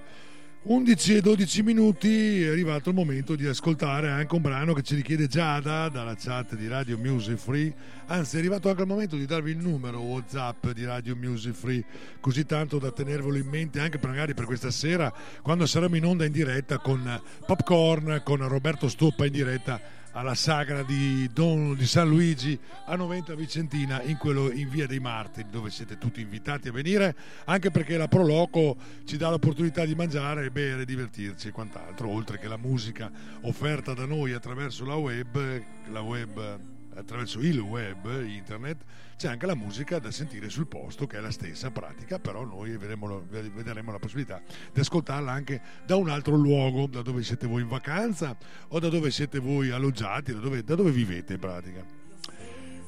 11 0.66 1.18
e 1.18 1.22
12 1.22 1.62
minuti 1.62 2.42
è 2.42 2.48
arrivato 2.48 2.88
il 2.88 2.96
momento 2.96 3.36
di 3.36 3.46
ascoltare 3.46 4.10
anche 4.10 4.34
un 4.34 4.42
brano 4.42 4.72
che 4.72 4.82
ci 4.82 4.96
richiede 4.96 5.28
Giada 5.28 5.90
dalla 5.90 6.16
chat 6.16 6.56
di 6.56 6.70
Radio 6.70 6.98
Music 6.98 7.36
Free. 7.36 7.74
Anzi, 8.06 8.38
è 8.38 8.40
arrivato 8.40 8.70
anche 8.70 8.84
il 8.84 8.88
momento 8.88 9.18
di 9.18 9.26
darvi 9.26 9.52
il 9.52 9.58
numero 9.58 10.00
WhatsApp 10.00 10.70
di 10.70 10.86
Radio 10.86 11.18
Music 11.18 11.54
Free, 11.54 11.84
così 12.22 12.46
tanto 12.46 12.80
da 12.80 12.92
tenervelo 12.92 13.36
in 13.36 13.48
mente 13.50 13.82
anche 13.82 13.98
per- 14.00 14.12
magari 14.12 14.34
per 14.34 14.46
questa 14.46 14.72
sera, 14.72 15.14
quando 15.42 15.66
saremo 15.66 15.98
in 15.98 16.06
onda 16.06 16.24
in 16.24 16.32
diretta 16.32 16.78
con 16.78 17.22
Popcorn, 17.46 18.22
con 18.24 18.48
Roberto 18.48 18.88
Stoppa 18.88 19.26
in 19.26 19.34
diretta 19.34 19.82
alla 20.14 20.36
sagra 20.36 20.84
di, 20.84 21.30
Don, 21.32 21.76
di 21.76 21.86
San 21.86 22.08
Luigi 22.08 22.58
a 22.86 22.96
Noventa 22.96 23.36
Vicentina 23.36 24.02
in, 24.02 24.18
quello, 24.18 24.52
in 24.52 24.70
via 24.70 24.88
dei 24.88 25.00
Martiri 25.00 25.50
dove 25.50 25.70
siete 25.70 25.98
tutti 25.98 26.22
invitati 26.22 26.68
a 26.68 26.72
venire 26.72 27.16
anche 27.46 27.72
perché 27.72 27.98
la 27.98 28.08
Proloco 28.08 28.76
ci 29.06 29.18
dà 29.18 29.30
l'opportunità 29.30 29.86
di 29.86 29.96
mangiare, 29.96 30.52
bere, 30.52 30.86
divertirci 30.86 31.48
e 31.48 31.52
quant'altro 31.52 32.10
oltre 32.10 32.38
che 32.38 32.48
la 32.48 32.58
musica 32.58 33.12
offerta 33.42 33.94
da 33.94 34.06
noi 34.06 34.34
attraverso 34.34 34.86
la 34.86 34.96
web, 34.96 35.64
la 35.90 36.02
web 36.02 36.72
attraverso 36.96 37.40
il 37.40 37.60
web, 37.60 38.24
internet, 38.26 38.84
c'è 39.18 39.28
anche 39.28 39.46
la 39.46 39.56
musica 39.56 40.00
da 40.00 40.12
sentire 40.12 40.50
sul 40.50 40.68
posto 40.68 41.08
che 41.08 41.18
è 41.18 41.20
la 41.22 41.32
stessa 41.32 41.72
pratica, 41.72 42.20
però 42.20 42.44
noi 42.44 42.76
vedremo, 42.78 43.24
vedremo 43.30 43.92
la 43.92 44.00
possibilità 44.00 44.42
di 44.72 44.80
ascoltarla 44.80 45.32
anche 45.32 45.62
da 45.86 45.96
un 45.96 46.10
altro 46.10 46.36
luogo, 46.36 46.88
da 46.88 47.02
dove 47.02 47.24
siete 47.24 47.48
voi 47.48 47.62
in 47.62 47.68
vacanza 47.68 48.36
o 48.70 48.80
da 48.80 48.90
dove 48.90 49.12
siete 49.12 49.40
voi 49.40 49.70
alloggiati, 49.70 50.34
da 50.34 50.40
dove, 50.40 50.64
da 50.64 50.76
dove 50.76 50.92
vivete 50.92 51.34
in 51.34 51.40
pratica. 51.40 52.02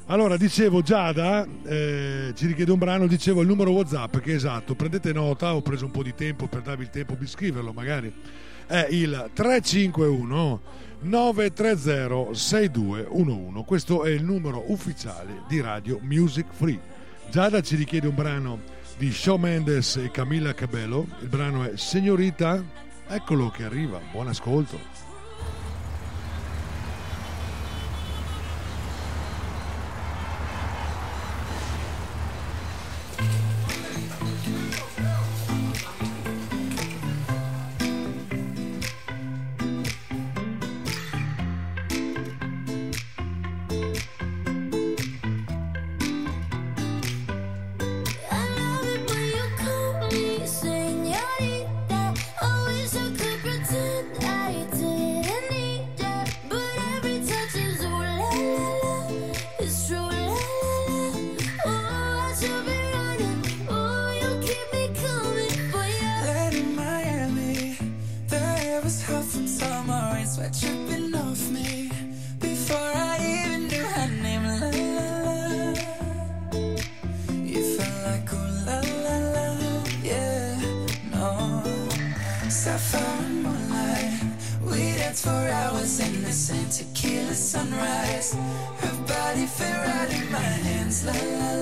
Allora, 0.08 0.38
dicevo 0.38 0.84
Giada, 0.84 1.48
eh, 1.64 2.32
ci 2.36 2.46
richiede 2.46 2.72
un 2.72 2.78
brano, 2.78 3.08
dicevo 3.08 3.42
il 3.42 3.48
numero 3.48 3.72
WhatsApp 3.72 4.18
che 4.18 4.34
è 4.34 4.36
esatto, 4.36 4.76
prendete 4.76 5.12
nota, 5.12 5.56
ho 5.56 5.64
preso 5.64 5.86
un 5.86 5.92
po' 5.92 6.04
di 6.04 6.14
tempo 6.14 6.48
per 6.48 6.62
darvi 6.62 6.84
il 6.84 6.92
tempo 6.92 7.16
di 7.16 7.26
scriverlo 7.26 7.74
magari, 7.74 8.14
è 8.68 8.88
il 8.92 9.32
351 9.34 10.62
930 11.02 12.34
6211. 12.34 13.64
Questo 13.66 14.04
è 14.04 14.10
il 14.10 14.24
numero 14.24 14.64
ufficiale 14.68 15.44
di 15.48 15.62
Radio 15.62 16.00
Music 16.02 16.48
Free. 16.50 16.80
Giada 17.30 17.62
ci 17.62 17.76
richiede 17.76 18.08
un 18.08 18.16
brano 18.16 18.60
di 18.98 19.12
Shawn 19.12 19.42
Mendes 19.42 19.98
e 19.98 20.12
Camilla 20.12 20.54
Cabello. 20.54 21.08
Il 21.22 21.28
brano 21.28 21.64
è 21.64 21.76
Signorita. 21.76 22.64
Eccolo 23.08 23.50
che 23.50 23.64
arriva. 23.64 24.00
Buon 24.12 24.28
ascolto. 24.30 25.05
and 90.86 90.94
slowly. 90.94 91.55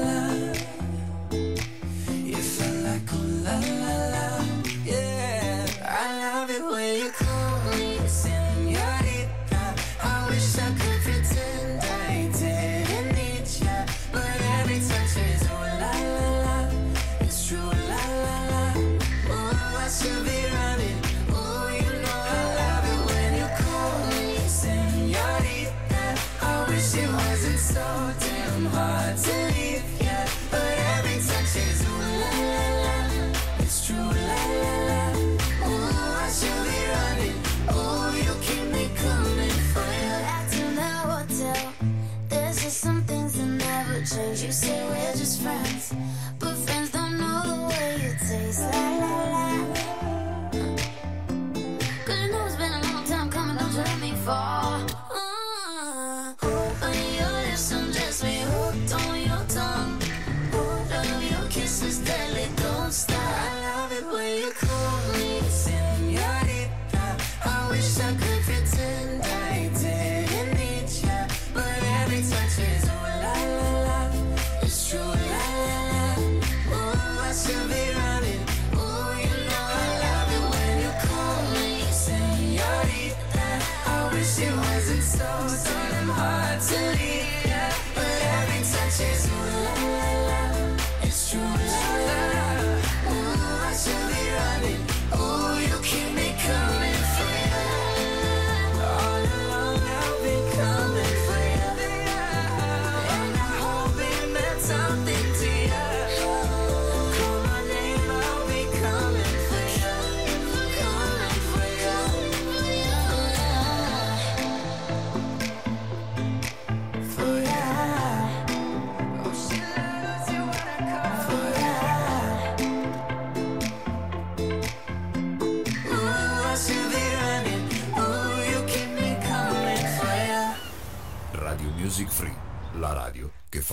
to 86.69 86.97
you. 86.97 87.12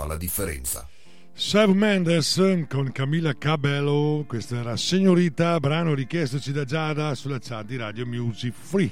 Fa 0.00 0.06
la 0.06 0.16
differenza. 0.16 0.88
Sam 1.32 1.72
Mendes 1.72 2.40
con 2.68 2.90
Camilla 2.92 3.36
Cabello, 3.36 4.24
questa 4.26 4.56
era 4.56 4.76
Signorita, 4.76 5.58
brano 5.60 5.94
richiestoci 5.94 6.52
da 6.52 6.64
Giada 6.64 7.14
sulla 7.14 7.38
chat 7.38 7.66
di 7.66 7.76
Radio 7.76 8.06
Music 8.06 8.54
Free. 8.54 8.90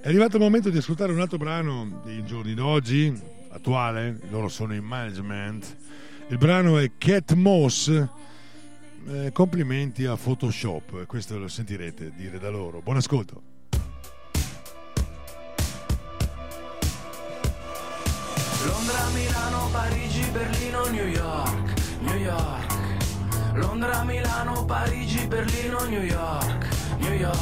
È 0.00 0.08
arrivato 0.08 0.36
il 0.36 0.42
momento 0.42 0.70
di 0.70 0.78
ascoltare 0.78 1.12
un 1.12 1.20
altro 1.20 1.38
brano 1.38 2.00
dei 2.04 2.24
giorni 2.24 2.54
d'oggi, 2.54 3.12
attuale, 3.50 4.18
loro 4.30 4.48
sono 4.48 4.74
in 4.74 4.84
management. 4.84 5.76
Il 6.28 6.38
brano 6.38 6.78
è 6.78 6.92
Cat 6.96 7.32
Moss. 7.32 7.88
Eh, 9.08 9.30
complimenti 9.32 10.04
a 10.04 10.14
Photoshop, 10.14 11.06
questo 11.06 11.38
lo 11.38 11.48
sentirete 11.48 12.12
dire 12.14 12.38
da 12.38 12.50
loro. 12.50 12.80
Buon 12.82 12.98
ascolto. 12.98 13.42
Londra, 18.66 19.08
Milano, 19.14 19.68
Parigi, 19.72 20.19
Berlino, 20.32 20.86
New 20.90 21.06
York, 21.06 21.74
New 22.00 22.16
York. 22.16 22.70
Londra, 23.54 24.04
Milano, 24.04 24.64
Parigi, 24.64 25.26
Berlino, 25.26 25.84
New 25.86 26.02
York, 26.02 26.68
New 26.98 27.12
York. 27.12 27.38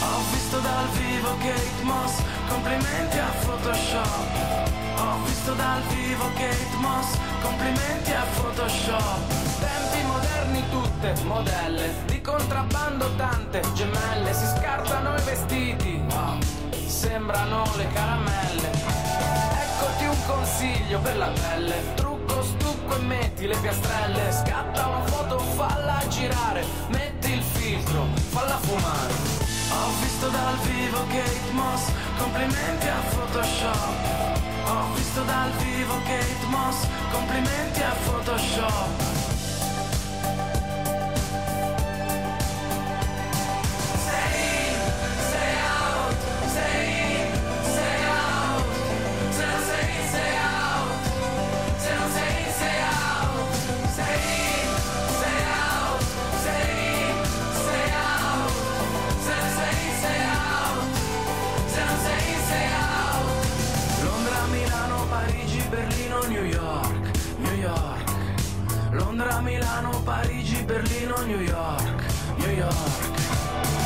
Ho 0.00 0.22
visto 0.32 0.58
dal 0.60 0.88
vivo 0.96 1.36
Kate 1.38 1.82
Moss, 1.82 2.22
complimenti 2.48 3.18
a 3.18 3.30
Photoshop. 3.44 4.98
Ho 4.98 5.24
visto 5.24 5.52
dal 5.52 5.82
vivo 5.88 6.24
Kate 6.34 6.76
Moss, 6.78 7.18
complimenti 7.42 8.12
a 8.12 8.24
Photoshop. 8.36 9.20
Tempi 9.60 10.06
moderni 10.06 10.62
tutte, 10.70 11.14
modelle, 11.24 11.94
di 12.06 12.20
contrabbando 12.20 13.14
tante, 13.16 13.60
gemelle, 13.74 14.32
si 14.32 14.46
scartano 14.46 15.14
i 15.14 15.22
vestiti, 15.22 16.02
wow, 16.10 16.38
sembrano 16.86 17.64
le 17.76 17.86
caramelle. 17.92 19.03
Consiglio 20.26 21.00
per 21.00 21.16
la 21.16 21.28
pelle. 21.28 21.94
Trucco, 21.94 22.42
stucco 22.42 22.96
e 22.96 23.00
metti 23.00 23.46
le 23.46 23.56
piastrelle. 23.56 24.32
Scatta 24.32 24.86
una 24.86 25.04
foto, 25.04 25.38
falla 25.38 26.00
girare. 26.08 26.64
Metti 26.88 27.32
il 27.32 27.42
filtro, 27.42 28.06
falla 28.30 28.56
fumare. 28.58 29.12
Ho 29.70 29.90
visto 30.00 30.28
dal 30.28 30.56
vivo 30.58 30.98
Kate 31.08 31.52
Moss. 31.52 31.90
Complimenti 32.18 32.86
a 32.88 33.00
Photoshop. 33.10 34.68
Ho 34.68 34.94
visto 34.94 35.22
dal 35.22 35.50
vivo 35.58 35.94
Kate 36.04 36.46
Moss. 36.48 36.86
Complimenti 37.10 37.82
a 37.82 37.94
Photoshop 38.04 39.23
New 71.26 71.40
York 71.40 72.14
New 72.36 72.50
York. 72.50 73.00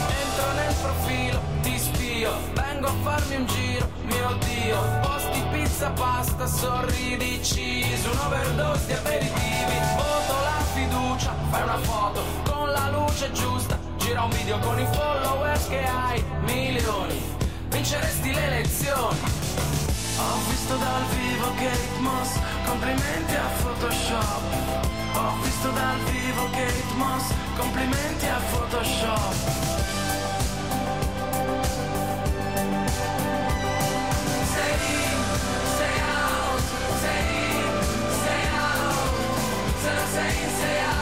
Entro 0.09 0.53
nel 0.55 0.75
profilo, 0.83 1.41
ti 1.63 1.79
spio, 1.79 2.33
vengo 2.55 2.87
a 2.87 2.95
farmi 3.03 3.37
un 3.37 3.47
giro, 3.47 3.89
mio 4.03 4.37
Dio, 4.41 4.81
posti 5.03 5.43
pizza, 5.53 5.91
pasta, 5.91 6.47
sorridi, 6.47 7.41
cheese, 7.41 8.09
un'overdose 8.09 8.87
di 8.87 8.93
aperitivi, 8.93 9.79
voto 9.95 10.35
la 10.43 10.65
fiducia, 10.75 11.35
fai 11.51 11.63
una 11.63 11.79
foto 11.79 12.23
con 12.51 12.71
la 12.71 12.91
luce 12.91 13.31
giusta, 13.33 13.79
gira 13.97 14.23
un 14.23 14.31
video 14.31 14.59
con 14.59 14.79
i 14.79 14.87
followers 14.93 15.69
che 15.69 15.85
hai, 15.85 16.25
milioni, 16.47 17.23
vinceresti 17.69 18.33
le 18.33 18.47
elezioni. 18.47 19.19
Ho 20.19 20.49
visto 20.49 20.75
dal 20.77 21.05
vivo 21.17 21.47
Kate 21.55 22.01
Moss, 22.01 22.39
complimenti 22.67 23.35
a 23.35 23.49
Photoshop. 23.63 25.08
Ho 25.19 25.33
visto 25.43 25.69
dal 25.71 25.99
vivo 26.11 26.45
Kate 26.53 26.95
Moss, 26.95 27.35
complimenti 27.57 28.27
a 28.27 28.41
Photoshop. 28.51 29.35
Sei 34.53 34.75
in, 34.95 35.19
sei 35.77 35.99
out, 36.15 36.63
sei 37.01 37.23
in, 37.51 37.67
sei 38.23 38.45
out. 38.63 39.13
Se 39.83 39.91
non 39.93 40.07
sei 40.13 40.43
in, 40.45 40.51
sei 40.57 40.79
out. 40.85 40.98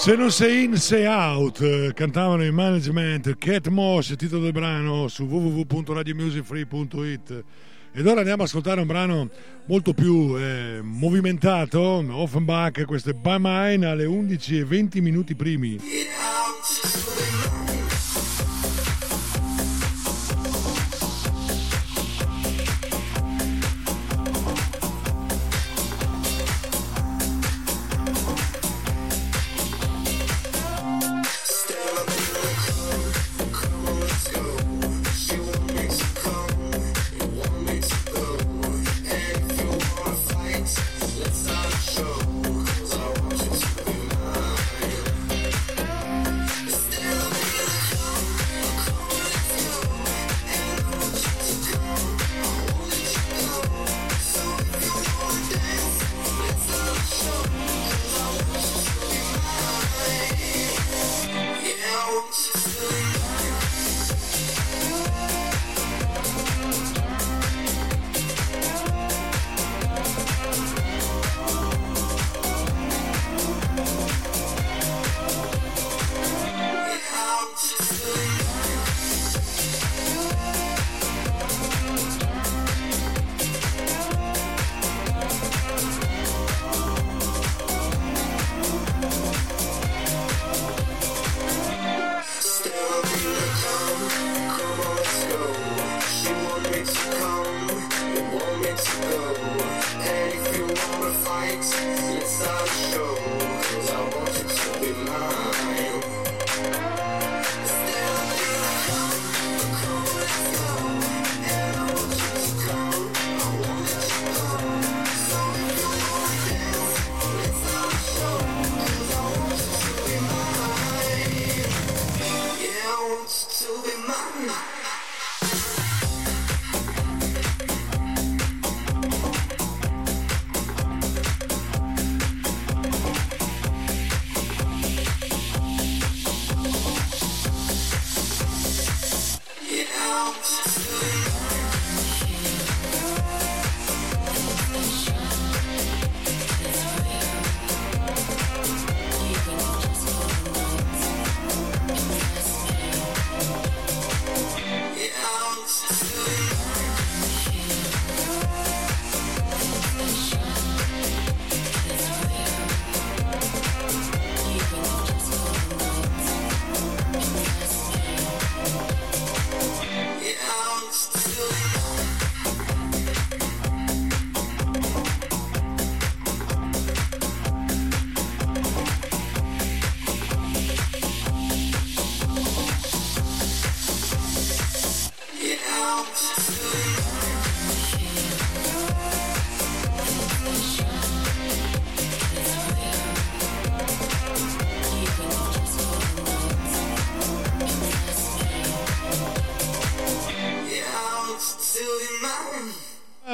Se 0.00 0.16
non 0.16 0.30
sei 0.30 0.64
in, 0.64 0.78
sei 0.78 1.04
out. 1.04 1.60
eh, 1.60 1.92
Cantavano 1.94 2.42
in 2.42 2.54
management 2.54 3.36
Cat 3.36 3.66
Moss, 3.66 4.16
titolo 4.16 4.44
del 4.44 4.52
brano 4.52 5.08
su 5.08 5.24
www.radiomusicfree.it. 5.24 7.44
Ed 7.92 8.06
ora 8.06 8.20
andiamo 8.20 8.40
ad 8.40 8.48
ascoltare 8.48 8.80
un 8.80 8.86
brano 8.86 9.28
molto 9.66 9.92
più 9.92 10.38
eh, 10.38 10.80
movimentato, 10.82 12.02
Offenbach, 12.08 12.86
questo 12.86 13.10
è 13.10 13.12
By 13.12 13.36
Mine 13.38 13.84
alle 13.84 14.06
11 14.06 14.60
e 14.60 14.64
20 14.64 15.02
minuti 15.02 15.34
primi. 15.34 15.78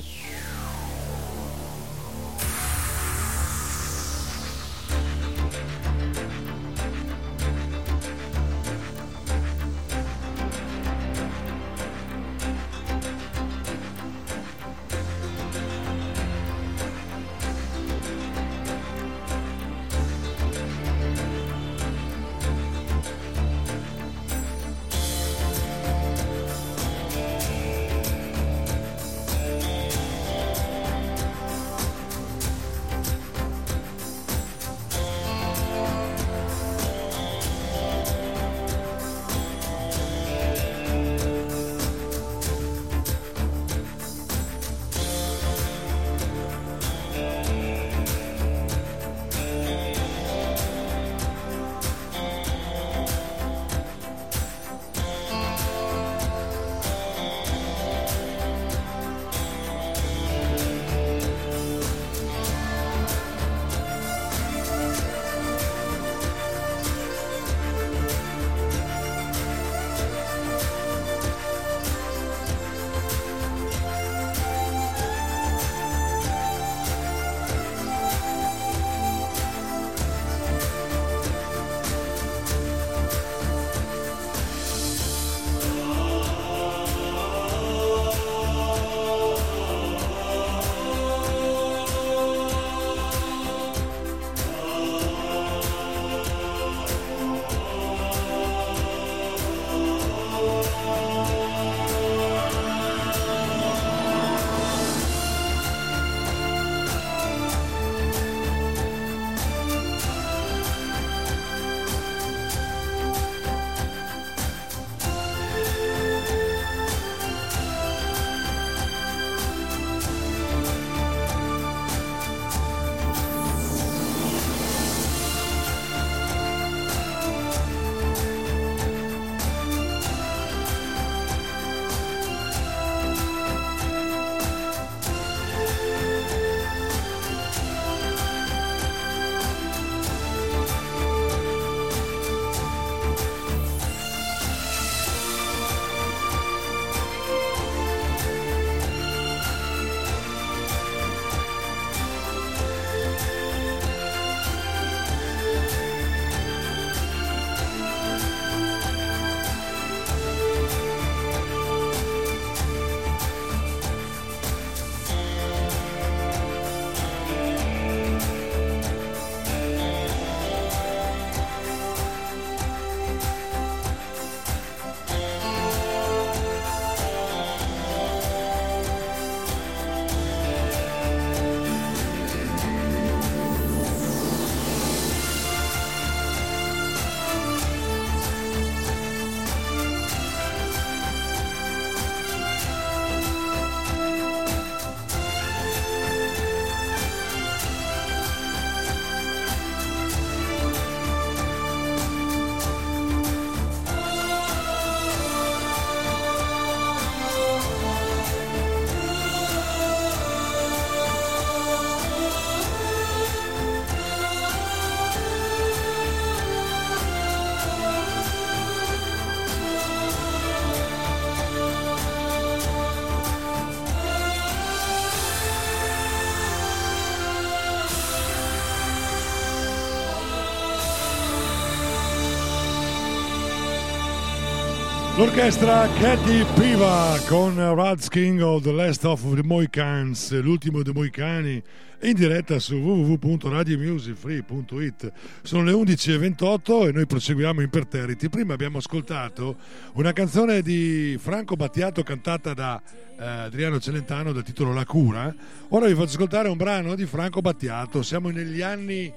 L'orchestra 235.24 235.88
Katy 235.88 236.44
Piva 236.52 237.18
con 237.26 237.56
Rad 237.56 238.06
King 238.08 238.42
of 238.42 238.62
the 238.62 238.72
Last 238.72 239.06
of 239.06 239.34
the 239.34 239.42
Mohicans, 239.42 240.38
l'ultimo 240.42 240.82
dei 240.82 240.92
Mohicani, 240.92 241.62
in 242.02 242.12
diretta 242.12 242.58
su 242.58 242.74
www.radiomusicfree.it. 242.74 245.12
Sono 245.40 245.64
le 245.64 245.72
11.28 245.72 246.88
e 246.88 246.92
noi 246.92 247.06
proseguiamo 247.06 247.62
imperterriti. 247.62 248.28
Prima 248.28 248.52
abbiamo 248.52 248.76
ascoltato 248.76 249.56
una 249.94 250.12
canzone 250.12 250.60
di 250.60 251.16
Franco 251.18 251.56
Battiato 251.56 252.02
cantata 252.02 252.52
da 252.52 252.82
eh, 253.18 253.24
Adriano 253.24 253.80
Celentano 253.80 254.32
dal 254.32 254.42
titolo 254.42 254.74
La 254.74 254.84
Cura. 254.84 255.34
Ora 255.68 255.86
vi 255.86 255.94
faccio 255.94 256.16
ascoltare 256.16 256.48
un 256.48 256.58
brano 256.58 256.94
di 256.94 257.06
Franco 257.06 257.40
Battiato. 257.40 258.02
Siamo 258.02 258.28
negli 258.28 258.60
anni 258.60 259.10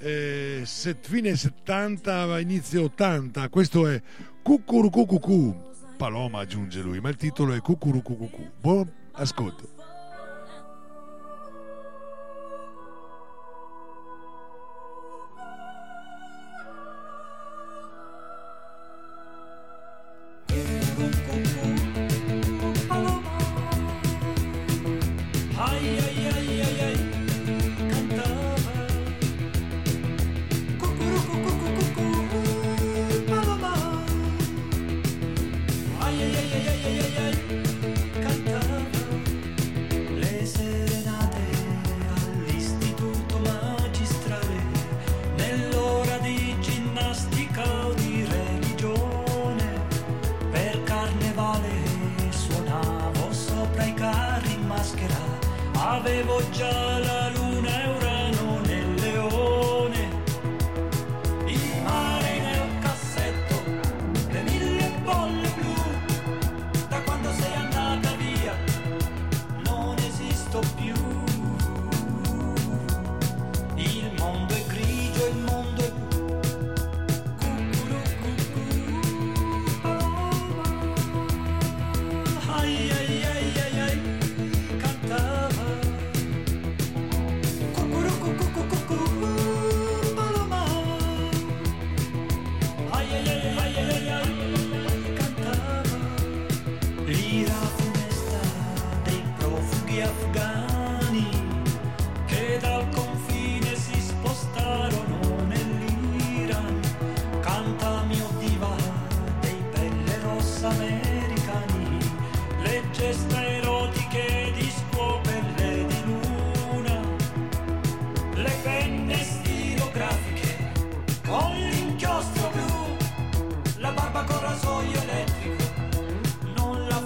eh, 0.00 0.66
fine 1.00 1.36
70, 1.36 2.40
inizio 2.40 2.82
80. 2.82 3.48
Questo 3.48 3.86
è 3.86 4.02
Cucurucucucu. 4.42 5.54
Paloma 5.96 6.40
aggiunge 6.40 6.80
lui, 6.80 7.00
ma 7.00 7.08
il 7.10 7.16
titolo 7.16 7.54
è 7.54 7.60
Cucurucucucu. 7.60 8.50
Buon 8.60 8.90
ascolto. 9.12 9.81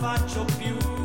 Faccio 0.00 0.44
più 0.58 0.95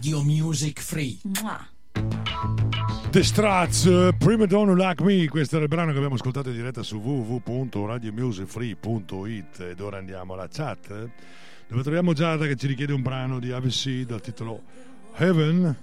Radio 0.05 0.23
Music 0.23 0.83
Free. 0.83 1.19
The 3.09 3.23
Strats, 3.23 3.89
Prima 4.19 4.45
Donna 4.45 4.75
Like 4.75 5.03
Me, 5.03 5.27
questo 5.29 5.55
era 5.55 5.65
il 5.65 5.71
brano 5.71 5.93
che 5.93 5.97
abbiamo 5.97 6.17
ascoltato 6.17 6.51
in 6.51 6.57
diretta 6.57 6.83
su 6.83 6.99
www.radiomusicfree.it 6.99 9.61
ed 9.61 9.81
ora 9.81 9.97
andiamo 9.97 10.35
alla 10.35 10.47
chat 10.47 11.09
dove 11.69 11.81
troviamo 11.81 12.13
Giada 12.13 12.47
che 12.47 12.57
ci 12.57 12.67
richiede 12.67 12.93
un 12.93 13.01
brano 13.01 13.39
di 13.39 13.51
ABC 13.51 14.03
dal 14.03 14.21
titolo 14.21 14.65
Heaven 15.15 15.75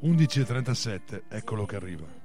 11.37, 0.00 1.22
eccolo 1.28 1.66
che 1.66 1.74
arriva. 1.74 2.19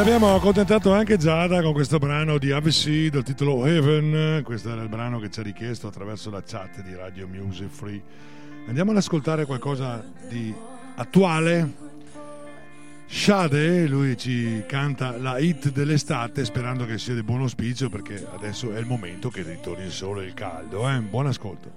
Abbiamo 0.00 0.34
accontentato 0.34 0.94
anche 0.94 1.18
Giada 1.18 1.60
con 1.60 1.74
questo 1.74 1.98
brano 1.98 2.38
di 2.38 2.52
ABC 2.52 3.08
dal 3.08 3.22
titolo 3.22 3.66
Heaven. 3.66 4.42
Questo 4.42 4.70
era 4.70 4.80
il 4.80 4.88
brano 4.88 5.18
che 5.18 5.30
ci 5.30 5.40
ha 5.40 5.42
richiesto 5.42 5.88
attraverso 5.88 6.30
la 6.30 6.42
chat 6.42 6.80
di 6.80 6.94
Radio 6.94 7.28
Music 7.28 7.68
Free. 7.68 8.00
Andiamo 8.66 8.92
ad 8.92 8.96
ascoltare 8.96 9.44
qualcosa 9.44 10.02
di 10.26 10.54
attuale. 10.94 11.88
Shade, 13.06 13.86
lui 13.88 14.16
ci 14.16 14.64
canta 14.66 15.18
la 15.18 15.38
hit 15.38 15.70
dell'estate 15.70 16.46
sperando 16.46 16.86
che 16.86 16.96
sia 16.96 17.12
di 17.12 17.22
buon 17.22 17.42
auspicio 17.42 17.90
perché 17.90 18.26
adesso 18.34 18.72
è 18.72 18.78
il 18.78 18.86
momento 18.86 19.28
che 19.28 19.42
ritorni 19.42 19.84
il 19.84 19.92
sole 19.92 20.22
e 20.22 20.26
il 20.28 20.34
caldo. 20.34 20.88
Eh? 20.88 20.98
Buon 21.00 21.26
ascolto. 21.26 21.72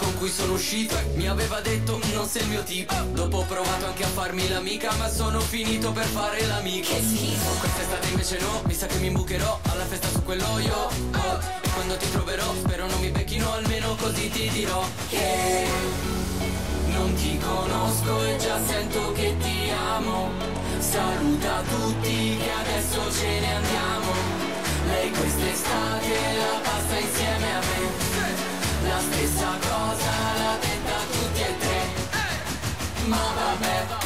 Con 0.00 0.16
cui 0.16 0.30
sono 0.30 0.54
uscito 0.54 0.96
e 0.98 1.04
mi 1.14 1.28
aveva 1.28 1.60
detto 1.60 2.00
non 2.14 2.26
sei 2.26 2.42
il 2.42 2.48
mio 2.48 2.62
tipo 2.62 2.94
Dopo 3.12 3.38
ho 3.38 3.44
provato 3.44 3.86
anche 3.86 4.04
a 4.04 4.08
farmi 4.08 4.48
l'amica 4.48 4.92
ma 4.96 5.08
sono 5.08 5.40
finito 5.40 5.92
per 5.92 6.06
fare 6.06 6.44
l'amico 6.46 6.88
Che 6.88 7.02
schifo. 7.02 7.50
Quest'estate 7.60 8.08
invece 8.08 8.38
no, 8.40 8.62
mi 8.66 8.74
sa 8.74 8.86
che 8.86 8.98
mi 8.98 9.06
imbucherò 9.08 9.60
alla 9.70 9.84
festa 9.84 10.08
su 10.08 10.22
quell'oio 10.24 10.74
oh, 10.74 11.38
E 11.62 11.68
quando 11.74 11.96
ti 11.96 12.10
troverò 12.10 12.52
spero 12.54 12.86
non 12.86 13.00
mi 13.00 13.10
becchino 13.10 13.52
almeno 13.52 13.94
così 13.96 14.28
ti 14.30 14.48
dirò 14.48 14.82
Che 15.08 16.08
non 16.92 17.14
ti 17.14 17.38
conosco 17.38 18.24
e 18.24 18.36
già 18.36 18.58
sento 18.66 19.12
che 19.12 19.34
ti 19.38 19.70
amo. 19.70 20.30
Saluta 20.78 21.62
tutti 21.62 22.36
che 22.36 22.50
adesso 22.50 23.12
ce 23.12 23.40
ne 23.40 23.54
andiamo. 23.54 24.12
Lei 24.86 25.10
quest'estate 25.10 26.36
la 26.36 26.60
passa 26.62 26.98
insieme 26.98 27.54
a 27.54 27.58
me 27.60 27.79
la 28.90 28.98
stessa 28.98 29.56
cosa 29.60 30.12
l'ha 30.38 30.56
detta 30.60 30.96
tutti 31.12 31.40
e 31.40 31.58
tre. 31.58 31.80
Ma 33.06 33.22
vabbè, 33.36 33.86
caraffe 33.86 33.99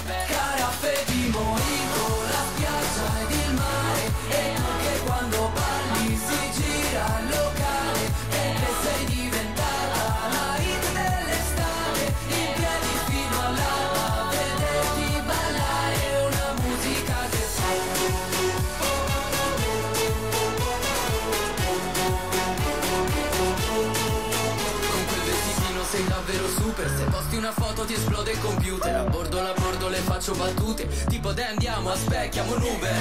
super 26.74 26.90
Se 26.96 27.04
posti 27.04 27.36
una 27.36 27.52
foto 27.52 27.84
ti 27.84 27.94
esplode 27.94 28.32
il 28.32 28.40
computer. 28.40 28.94
A 28.94 29.04
bordo 29.04 29.40
la 29.40 29.52
bordo 29.56 29.88
le 29.88 29.98
faccio 29.98 30.34
battute. 30.34 30.88
Tipo 31.06 31.32
dai 31.32 31.44
andiamo, 31.44 31.90
aspecchiamo 31.90 32.56
un 32.56 32.62
Uber. 32.62 32.94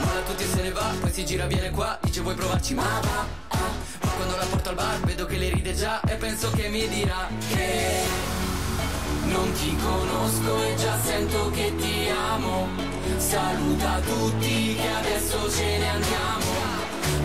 Molla 0.00 0.20
tutti 0.26 0.42
e 0.42 0.46
se 0.46 0.62
ne 0.62 0.72
va, 0.72 0.92
poi 0.98 1.12
si 1.12 1.24
gira 1.24 1.46
viene 1.46 1.70
qua 1.70 1.98
Dice 2.02 2.20
vuoi 2.20 2.34
provarci? 2.34 2.74
Ma 2.74 2.82
va 2.82 3.26
ah. 3.48 3.58
Ma 4.02 4.10
quando 4.10 4.36
la 4.36 4.44
porto 4.44 4.68
al 4.70 4.74
bar 4.74 5.00
vedo 5.00 5.26
che 5.26 5.36
le 5.36 5.50
ride 5.50 5.74
già 5.74 6.00
E 6.00 6.14
penso 6.14 6.50
che 6.50 6.68
mi 6.68 6.88
dirà 6.88 7.28
che 7.48 8.38
non 9.24 9.52
ti 9.52 9.76
conosco 9.76 10.62
e 10.62 10.74
già 10.76 10.98
sento 11.04 11.50
che 11.50 11.72
ti 11.76 12.08
amo. 12.08 12.68
Saluta 13.18 14.00
tutti 14.00 14.74
che 14.74 14.88
adesso 14.88 15.50
ce 15.50 15.78
ne 15.78 15.88
andiamo. 15.88 16.44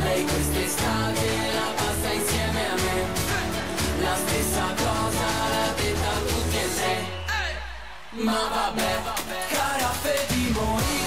Lei 0.04 0.24
quest'estate 0.24 1.26
la 1.54 1.72
passa 1.76 2.14
insieme 2.14 2.70
a 2.70 2.76
me. 2.76 3.24
La 4.02 4.16
stessa 4.16 4.74
cosa 4.76 5.05
Ma 8.18 8.48
vabbè, 8.50 9.02
caraffe 9.50 10.26
di 10.30 10.50
mojito 10.54 11.05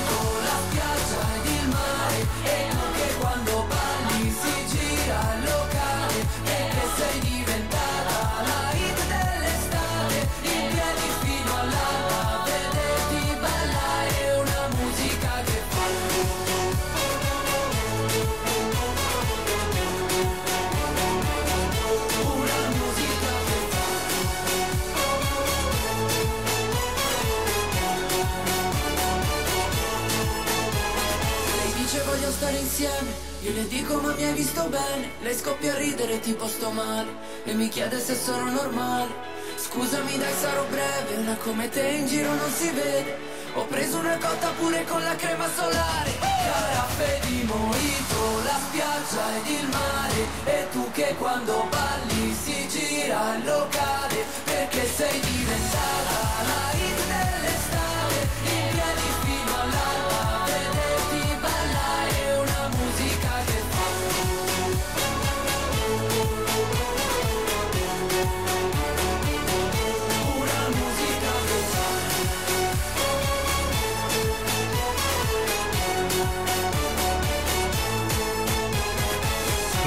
le 33.58 33.66
dico 33.66 33.94
ma 34.00 34.14
mi 34.14 34.24
hai 34.24 34.32
visto 34.34 34.62
bene? 34.68 35.10
Lei 35.20 35.34
scoppia 35.34 35.72
a 35.72 35.78
ridere 35.78 36.20
tipo 36.20 36.46
sto 36.46 36.70
male. 36.70 37.10
E 37.44 37.54
mi 37.54 37.68
chiede 37.68 37.98
se 37.98 38.14
sono 38.14 38.50
normale 38.50 39.10
Scusami 39.56 40.16
dai 40.16 40.34
sarò 40.40 40.64
breve 40.64 41.16
Una 41.16 41.34
come 41.36 41.68
te 41.68 41.82
in 41.88 42.06
giro 42.06 42.32
non 42.34 42.50
si 42.52 42.70
vede. 42.70 43.36
Ho 43.54 43.64
preso 43.64 43.98
una 43.98 44.16
cotta 44.16 44.50
pure 44.58 44.84
con 44.84 45.02
la 45.02 45.16
crema 45.16 45.48
solare. 45.56 46.12
Caraffe 46.20 47.20
di 47.26 47.42
mojito 47.42 48.20
La 48.44 48.58
spiaggia 48.64 49.24
ed 49.38 49.46
il 49.60 49.68
mare. 49.68 50.20
E 50.44 50.68
tu 50.70 50.90
che 50.92 51.14
quando 51.18 51.66
balli 51.68 52.34
si 52.34 52.68
gira 52.68 53.36
il 53.36 53.44
locale 53.44 54.24
Perché 54.44 54.86
sei 54.86 55.20
diventata 55.20 56.16
la 56.46 56.77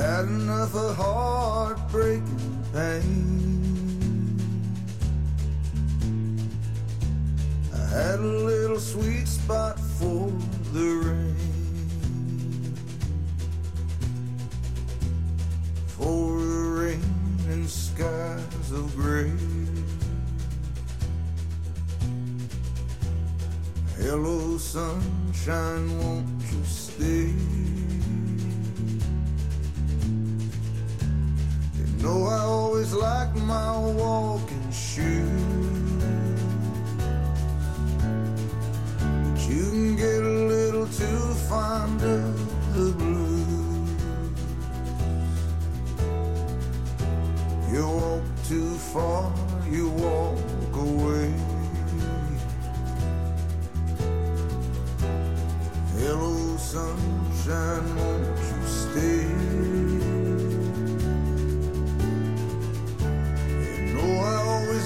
Had 0.00 0.24
enough 0.24 0.74
of 0.74 0.96
heartbreaking 0.96 2.64
pain. 2.72 4.40
I 7.74 7.76
had 7.76 8.18
a 8.18 8.22
little 8.22 8.80
sweet 8.80 9.28
spot 9.28 9.78
for 9.78 10.32
the 10.72 10.86
rain. 11.04 11.36
For 15.88 16.40
the 16.40 16.62
rain 16.80 17.38
and 17.50 17.68
skies 17.68 18.72
of 18.72 18.96
gray. 18.96 19.30
Hello, 23.98 24.56
sunshine, 24.56 25.98
won't 25.98 26.42
you 26.50 26.64
stay? 26.64 27.69
Know 32.02 32.24
I 32.24 32.38
always 32.38 32.94
like 32.94 33.34
my 33.34 33.78
walking 33.78 34.72
shoes. 34.72 36.02
But 38.98 39.40
you 39.46 39.64
can 39.70 39.96
get 39.96 40.22
a 40.22 40.36
little 40.48 40.86
too 40.86 41.34
fond 41.50 42.00
of 42.00 42.74
the 42.74 42.92
blues. 42.92 43.90
You 47.70 47.86
walk 47.86 48.22
too 48.48 48.74
far, 48.76 49.30
you 49.70 49.90
walk 49.90 50.38
away. 50.74 51.34
Hello, 55.98 56.56
sunshine, 56.56 57.96
won't 57.96 58.38
you 58.38 58.66
stay? 58.66 59.59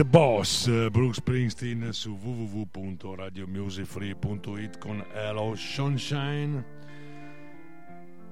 The 0.00 0.06
Boss, 0.06 0.88
Bruce 0.88 1.20
Springsteen 1.20 1.92
su 1.92 2.16
www.radiomusicfree.it 2.18 4.78
con 4.78 5.04
Hello 5.12 5.54
Sunshine. 5.54 6.64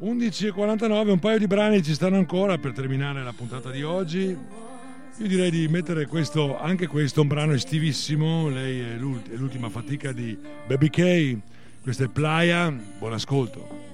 11.49, 0.01 1.11
un 1.11 1.19
paio 1.19 1.37
di 1.37 1.47
brani 1.47 1.83
ci 1.83 1.93
stanno 1.93 2.17
ancora 2.17 2.57
per 2.57 2.73
terminare 2.73 3.23
la 3.23 3.35
puntata 3.35 3.71
di 3.71 3.83
oggi. 3.83 4.29
Io 4.29 5.27
direi 5.27 5.51
di 5.51 5.69
mettere 5.69 6.07
questo, 6.07 6.59
anche 6.59 6.87
questo, 6.87 7.21
un 7.21 7.29
brano 7.29 7.53
estivissimo. 7.53 8.49
Lei 8.49 8.81
è 8.81 8.97
l'ultima 8.97 9.69
fatica 9.69 10.13
di 10.13 10.35
Baby 10.67 10.89
K. 10.89 11.37
Questa 11.83 12.05
è 12.05 12.09
Playa. 12.09 12.71
Buon 12.71 13.13
ascolto. 13.13 13.88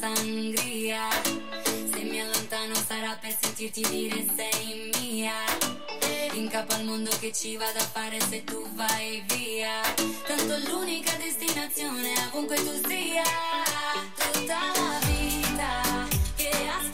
Sangria. 0.00 1.08
Se 1.92 2.02
mi 2.02 2.20
allontano 2.20 2.74
sarà 2.74 3.16
per 3.20 3.36
sentirti 3.40 3.82
dire 3.88 4.24
sei 4.36 4.90
mia. 5.00 5.34
In 6.32 6.48
capo 6.48 6.74
al 6.74 6.84
mondo 6.84 7.10
che 7.20 7.32
ci 7.32 7.56
vado 7.56 7.78
a 7.78 7.82
fare 7.82 8.18
se 8.20 8.42
tu 8.44 8.66
vai 8.74 9.22
via. 9.28 9.80
Tanto 10.26 10.56
l'unica 10.68 11.12
destinazione 11.16 12.12
ovunque 12.30 12.56
tu 12.56 12.88
sia. 12.88 13.22
Tutta 14.32 14.58
la 14.74 14.98
vita 15.06 16.08
che 16.36 16.48
aspettiamo. 16.48 16.93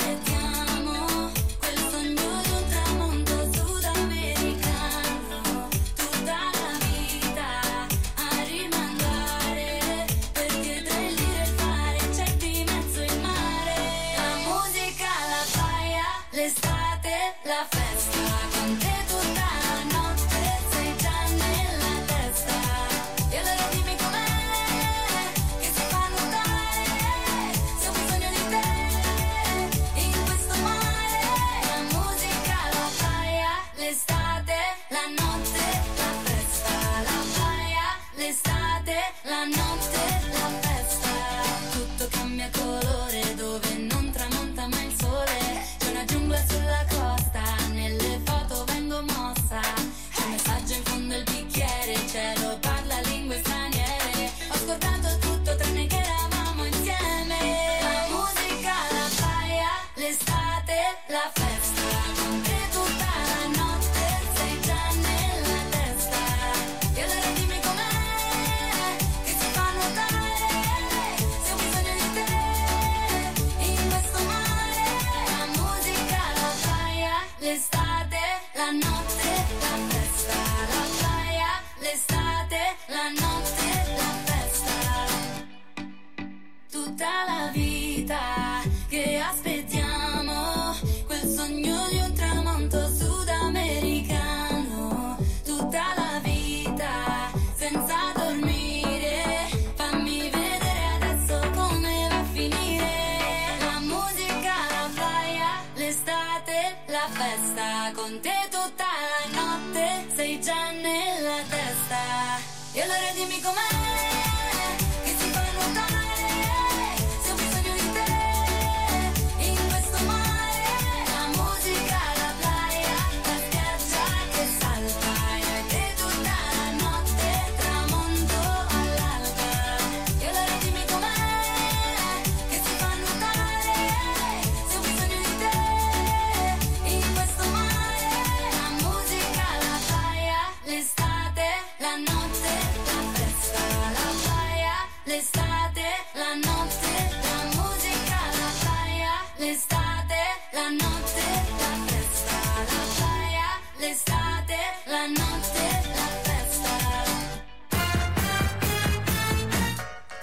L'estate, 149.40 150.20
la 150.52 150.68
notte, 150.68 151.24
la 151.60 151.72
festa, 151.86 152.36
la 152.68 152.84
playa, 152.96 153.48
l'estate, 153.78 154.58
la 154.84 155.06
notte, 155.06 155.64
la 155.94 156.08
festa. 156.26 156.72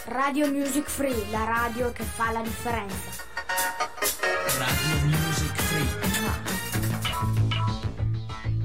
Radio 0.05 0.51
Music 0.51 0.87
Free, 0.87 1.29
la 1.31 1.45
radio 1.45 1.91
che 1.91 2.03
fa 2.03 2.31
la 2.31 2.41
differenza. 2.41 3.26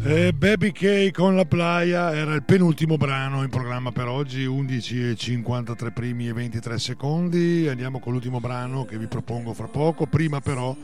E 0.05 0.33
Baby 0.33 0.73
K 0.73 1.13
con 1.13 1.37
la 1.37 1.45
playa 1.45 2.13
era 2.13 2.35
il 2.35 2.43
penultimo 2.43 2.97
brano 2.97 3.45
in 3.45 3.51
programma 3.51 3.93
per 3.93 4.09
oggi, 4.09 4.45
11 4.45 5.11
e 5.11 5.15
53 5.15 5.93
primi 5.93 6.27
e 6.27 6.33
23 6.33 6.77
secondi. 6.81 7.69
Andiamo 7.69 8.01
con 8.01 8.13
l'ultimo 8.13 8.41
brano 8.41 8.85
che 8.85 8.99
vi 8.99 9.07
propongo 9.07 9.55
fra 9.55 9.69
poco. 9.69 10.07
Prima 10.07 10.41
però 10.41 10.77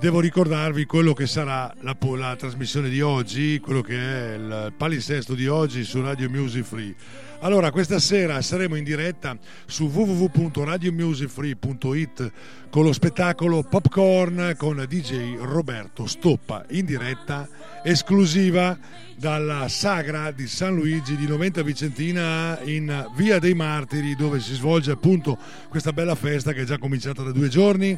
devo 0.00 0.18
ricordarvi 0.18 0.86
quello 0.86 1.12
che 1.12 1.28
sarà 1.28 1.72
la, 1.82 1.96
la 2.16 2.34
trasmissione 2.34 2.88
di 2.88 3.00
oggi, 3.00 3.60
quello 3.60 3.80
che 3.80 3.96
è 3.96 4.34
il 4.34 4.72
palinsesto 4.76 5.34
di 5.34 5.46
oggi 5.46 5.84
su 5.84 6.02
Radio 6.02 6.28
Music 6.28 6.64
Free. 6.64 6.94
Allora, 7.40 7.70
questa 7.70 8.00
sera 8.00 8.42
saremo 8.42 8.74
in 8.74 8.82
diretta 8.82 9.38
su 9.64 9.86
www.radiomusicfree.it 9.86 12.32
con 12.68 12.82
lo 12.82 12.92
spettacolo 12.92 13.62
Popcorn 13.62 14.54
con 14.56 14.84
DJ 14.88 15.36
Roberto 15.38 16.08
Stoppa 16.08 16.64
in 16.70 16.84
diretta 16.84 17.48
esclusiva 17.84 18.76
dalla 19.16 19.68
Sagra 19.68 20.32
di 20.32 20.48
San 20.48 20.74
Luigi 20.74 21.14
di 21.14 21.28
Noventa 21.28 21.62
Vicentina 21.62 22.58
in 22.64 23.06
Via 23.14 23.38
dei 23.38 23.54
Martiri 23.54 24.16
dove 24.16 24.40
si 24.40 24.54
svolge 24.54 24.90
appunto 24.90 25.38
questa 25.68 25.92
bella 25.92 26.16
festa 26.16 26.52
che 26.52 26.62
è 26.62 26.64
già 26.64 26.78
cominciata 26.78 27.22
da 27.22 27.30
due 27.30 27.46
giorni 27.46 27.96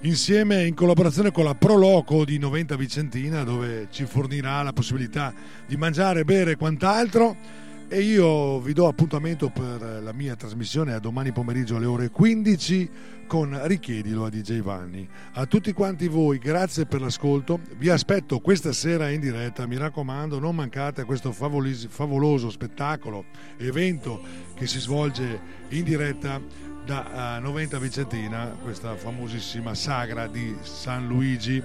insieme 0.00 0.66
in 0.66 0.74
collaborazione 0.74 1.30
con 1.30 1.44
la 1.44 1.54
Proloco 1.54 2.24
di 2.24 2.36
Noventa 2.36 2.74
Vicentina 2.74 3.44
dove 3.44 3.86
ci 3.92 4.06
fornirà 4.06 4.60
la 4.62 4.72
possibilità 4.72 5.32
di 5.68 5.76
mangiare, 5.76 6.24
bere 6.24 6.50
e 6.50 6.56
quant'altro 6.56 7.61
e 7.92 8.00
io 8.00 8.58
vi 8.58 8.72
do 8.72 8.88
appuntamento 8.88 9.50
per 9.50 10.00
la 10.02 10.14
mia 10.14 10.34
trasmissione 10.34 10.94
a 10.94 10.98
domani 10.98 11.30
pomeriggio 11.30 11.76
alle 11.76 11.84
ore 11.84 12.08
15 12.08 12.90
con 13.26 13.66
Richiedilo 13.66 14.24
a 14.24 14.30
DJ 14.30 14.62
Vanni. 14.62 15.06
A 15.32 15.44
tutti 15.44 15.74
quanti 15.74 16.08
voi 16.08 16.38
grazie 16.38 16.86
per 16.86 17.02
l'ascolto, 17.02 17.60
vi 17.76 17.90
aspetto 17.90 18.40
questa 18.40 18.72
sera 18.72 19.10
in 19.10 19.20
diretta, 19.20 19.66
mi 19.66 19.76
raccomando 19.76 20.38
non 20.38 20.54
mancate 20.54 21.02
a 21.02 21.04
questo 21.04 21.32
favoloso 21.32 22.48
spettacolo, 22.48 23.26
evento 23.58 24.22
che 24.54 24.66
si 24.66 24.80
svolge 24.80 25.38
in 25.68 25.84
diretta 25.84 26.40
da 26.86 27.36
eh, 27.36 27.40
Noventa 27.40 27.78
Vicentina, 27.78 28.56
questa 28.62 28.96
famosissima 28.96 29.74
sagra 29.74 30.28
di 30.28 30.56
San 30.62 31.06
Luigi. 31.06 31.62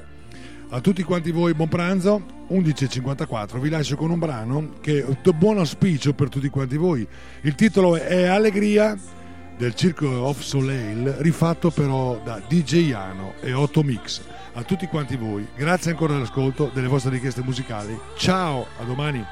A 0.70 0.82
tutti 0.82 1.02
quanti 1.02 1.32
voi 1.32 1.54
buon 1.54 1.70
pranzo, 1.70 2.22
11.54, 2.50 3.58
vi 3.58 3.70
lascio 3.70 3.96
con 3.96 4.10
un 4.10 4.20
brano 4.20 4.74
che 4.82 5.00
è 5.00 5.32
buon 5.32 5.60
auspicio 5.60 6.14
per 6.14 6.28
tutti 6.28 6.50
quanti 6.50 6.76
voi. 6.76 7.08
Il 7.44 7.56
titolo 7.56 7.96
è 7.96 8.26
Allegria 8.26 8.98
del 9.58 9.74
Circo 9.76 10.10
of 10.10 10.42
Soleil, 10.42 11.16
rifatto 11.20 11.72
però 11.72 12.20
da 12.22 12.42
DJ 12.46 12.88
Iano 12.88 13.36
e 13.40 13.54
Otto 13.54 13.82
Mix. 13.82 14.22
A 14.56 14.64
tutti 14.64 14.88
quanti 14.88 15.16
voi, 15.16 15.48
grazie 15.56 15.92
ancora 15.92 16.14
dell'ascolto, 16.14 16.70
delle 16.74 16.88
vostre 16.88 17.12
richieste 17.12 17.42
musicali. 17.44 17.98
Ciao, 18.18 18.66
a 18.78 18.84
domani. 18.84 19.26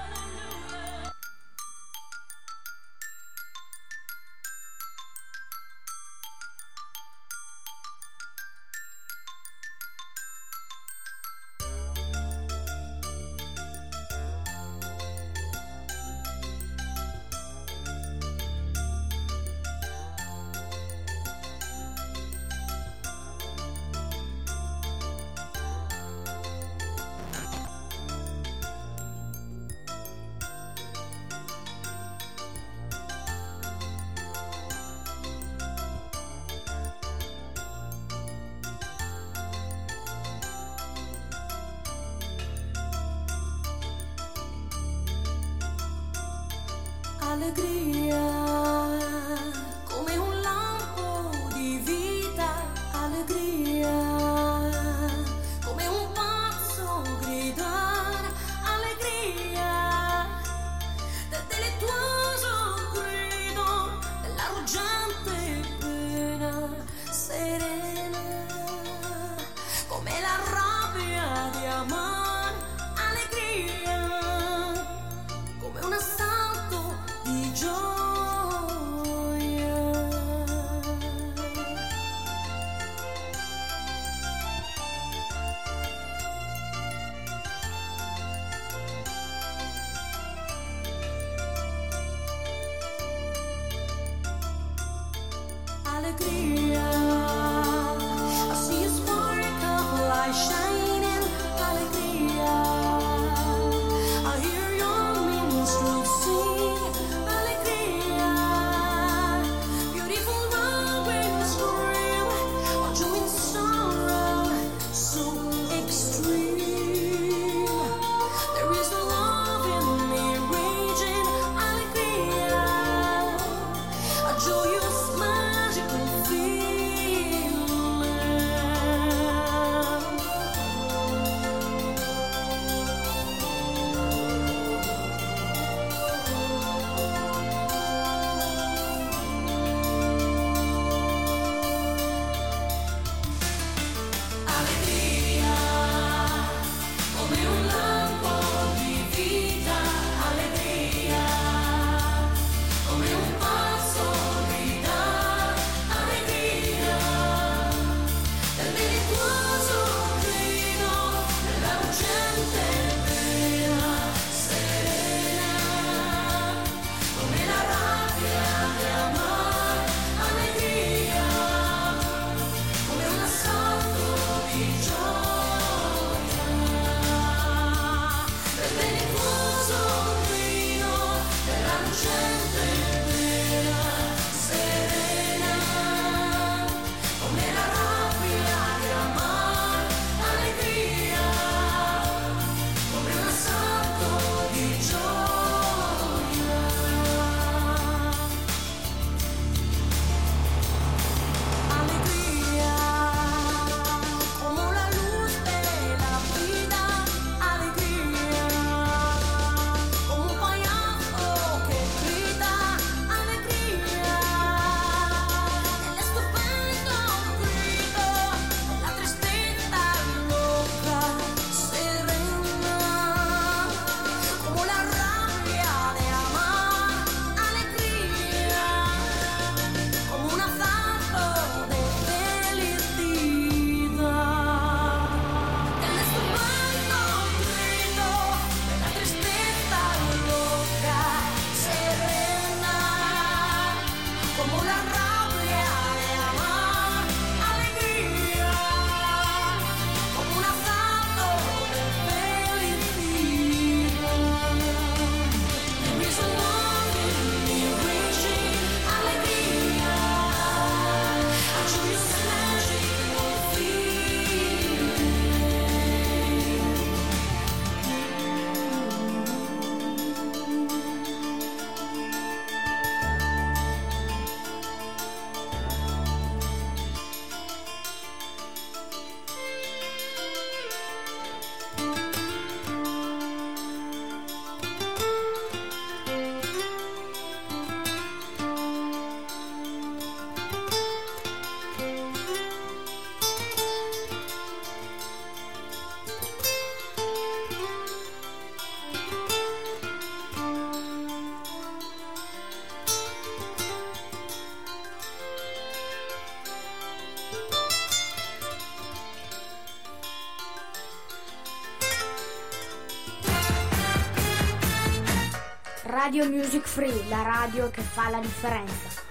Radio 316.05 316.29
Music 316.29 316.67
Free, 316.67 317.09
la 317.09 317.23
radio 317.23 317.71
che 317.71 317.81
fa 317.81 318.11
la 318.11 318.19
differenza. 318.19 319.01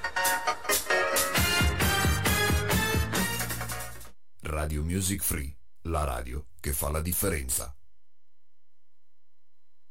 Radio 4.43 4.85
Music 4.85 5.21
Free, 5.21 5.57
la 5.89 6.05
radio 6.05 6.47
che 6.61 6.73
fa 6.73 6.93
la 6.93 7.01
differenza. 7.01 7.75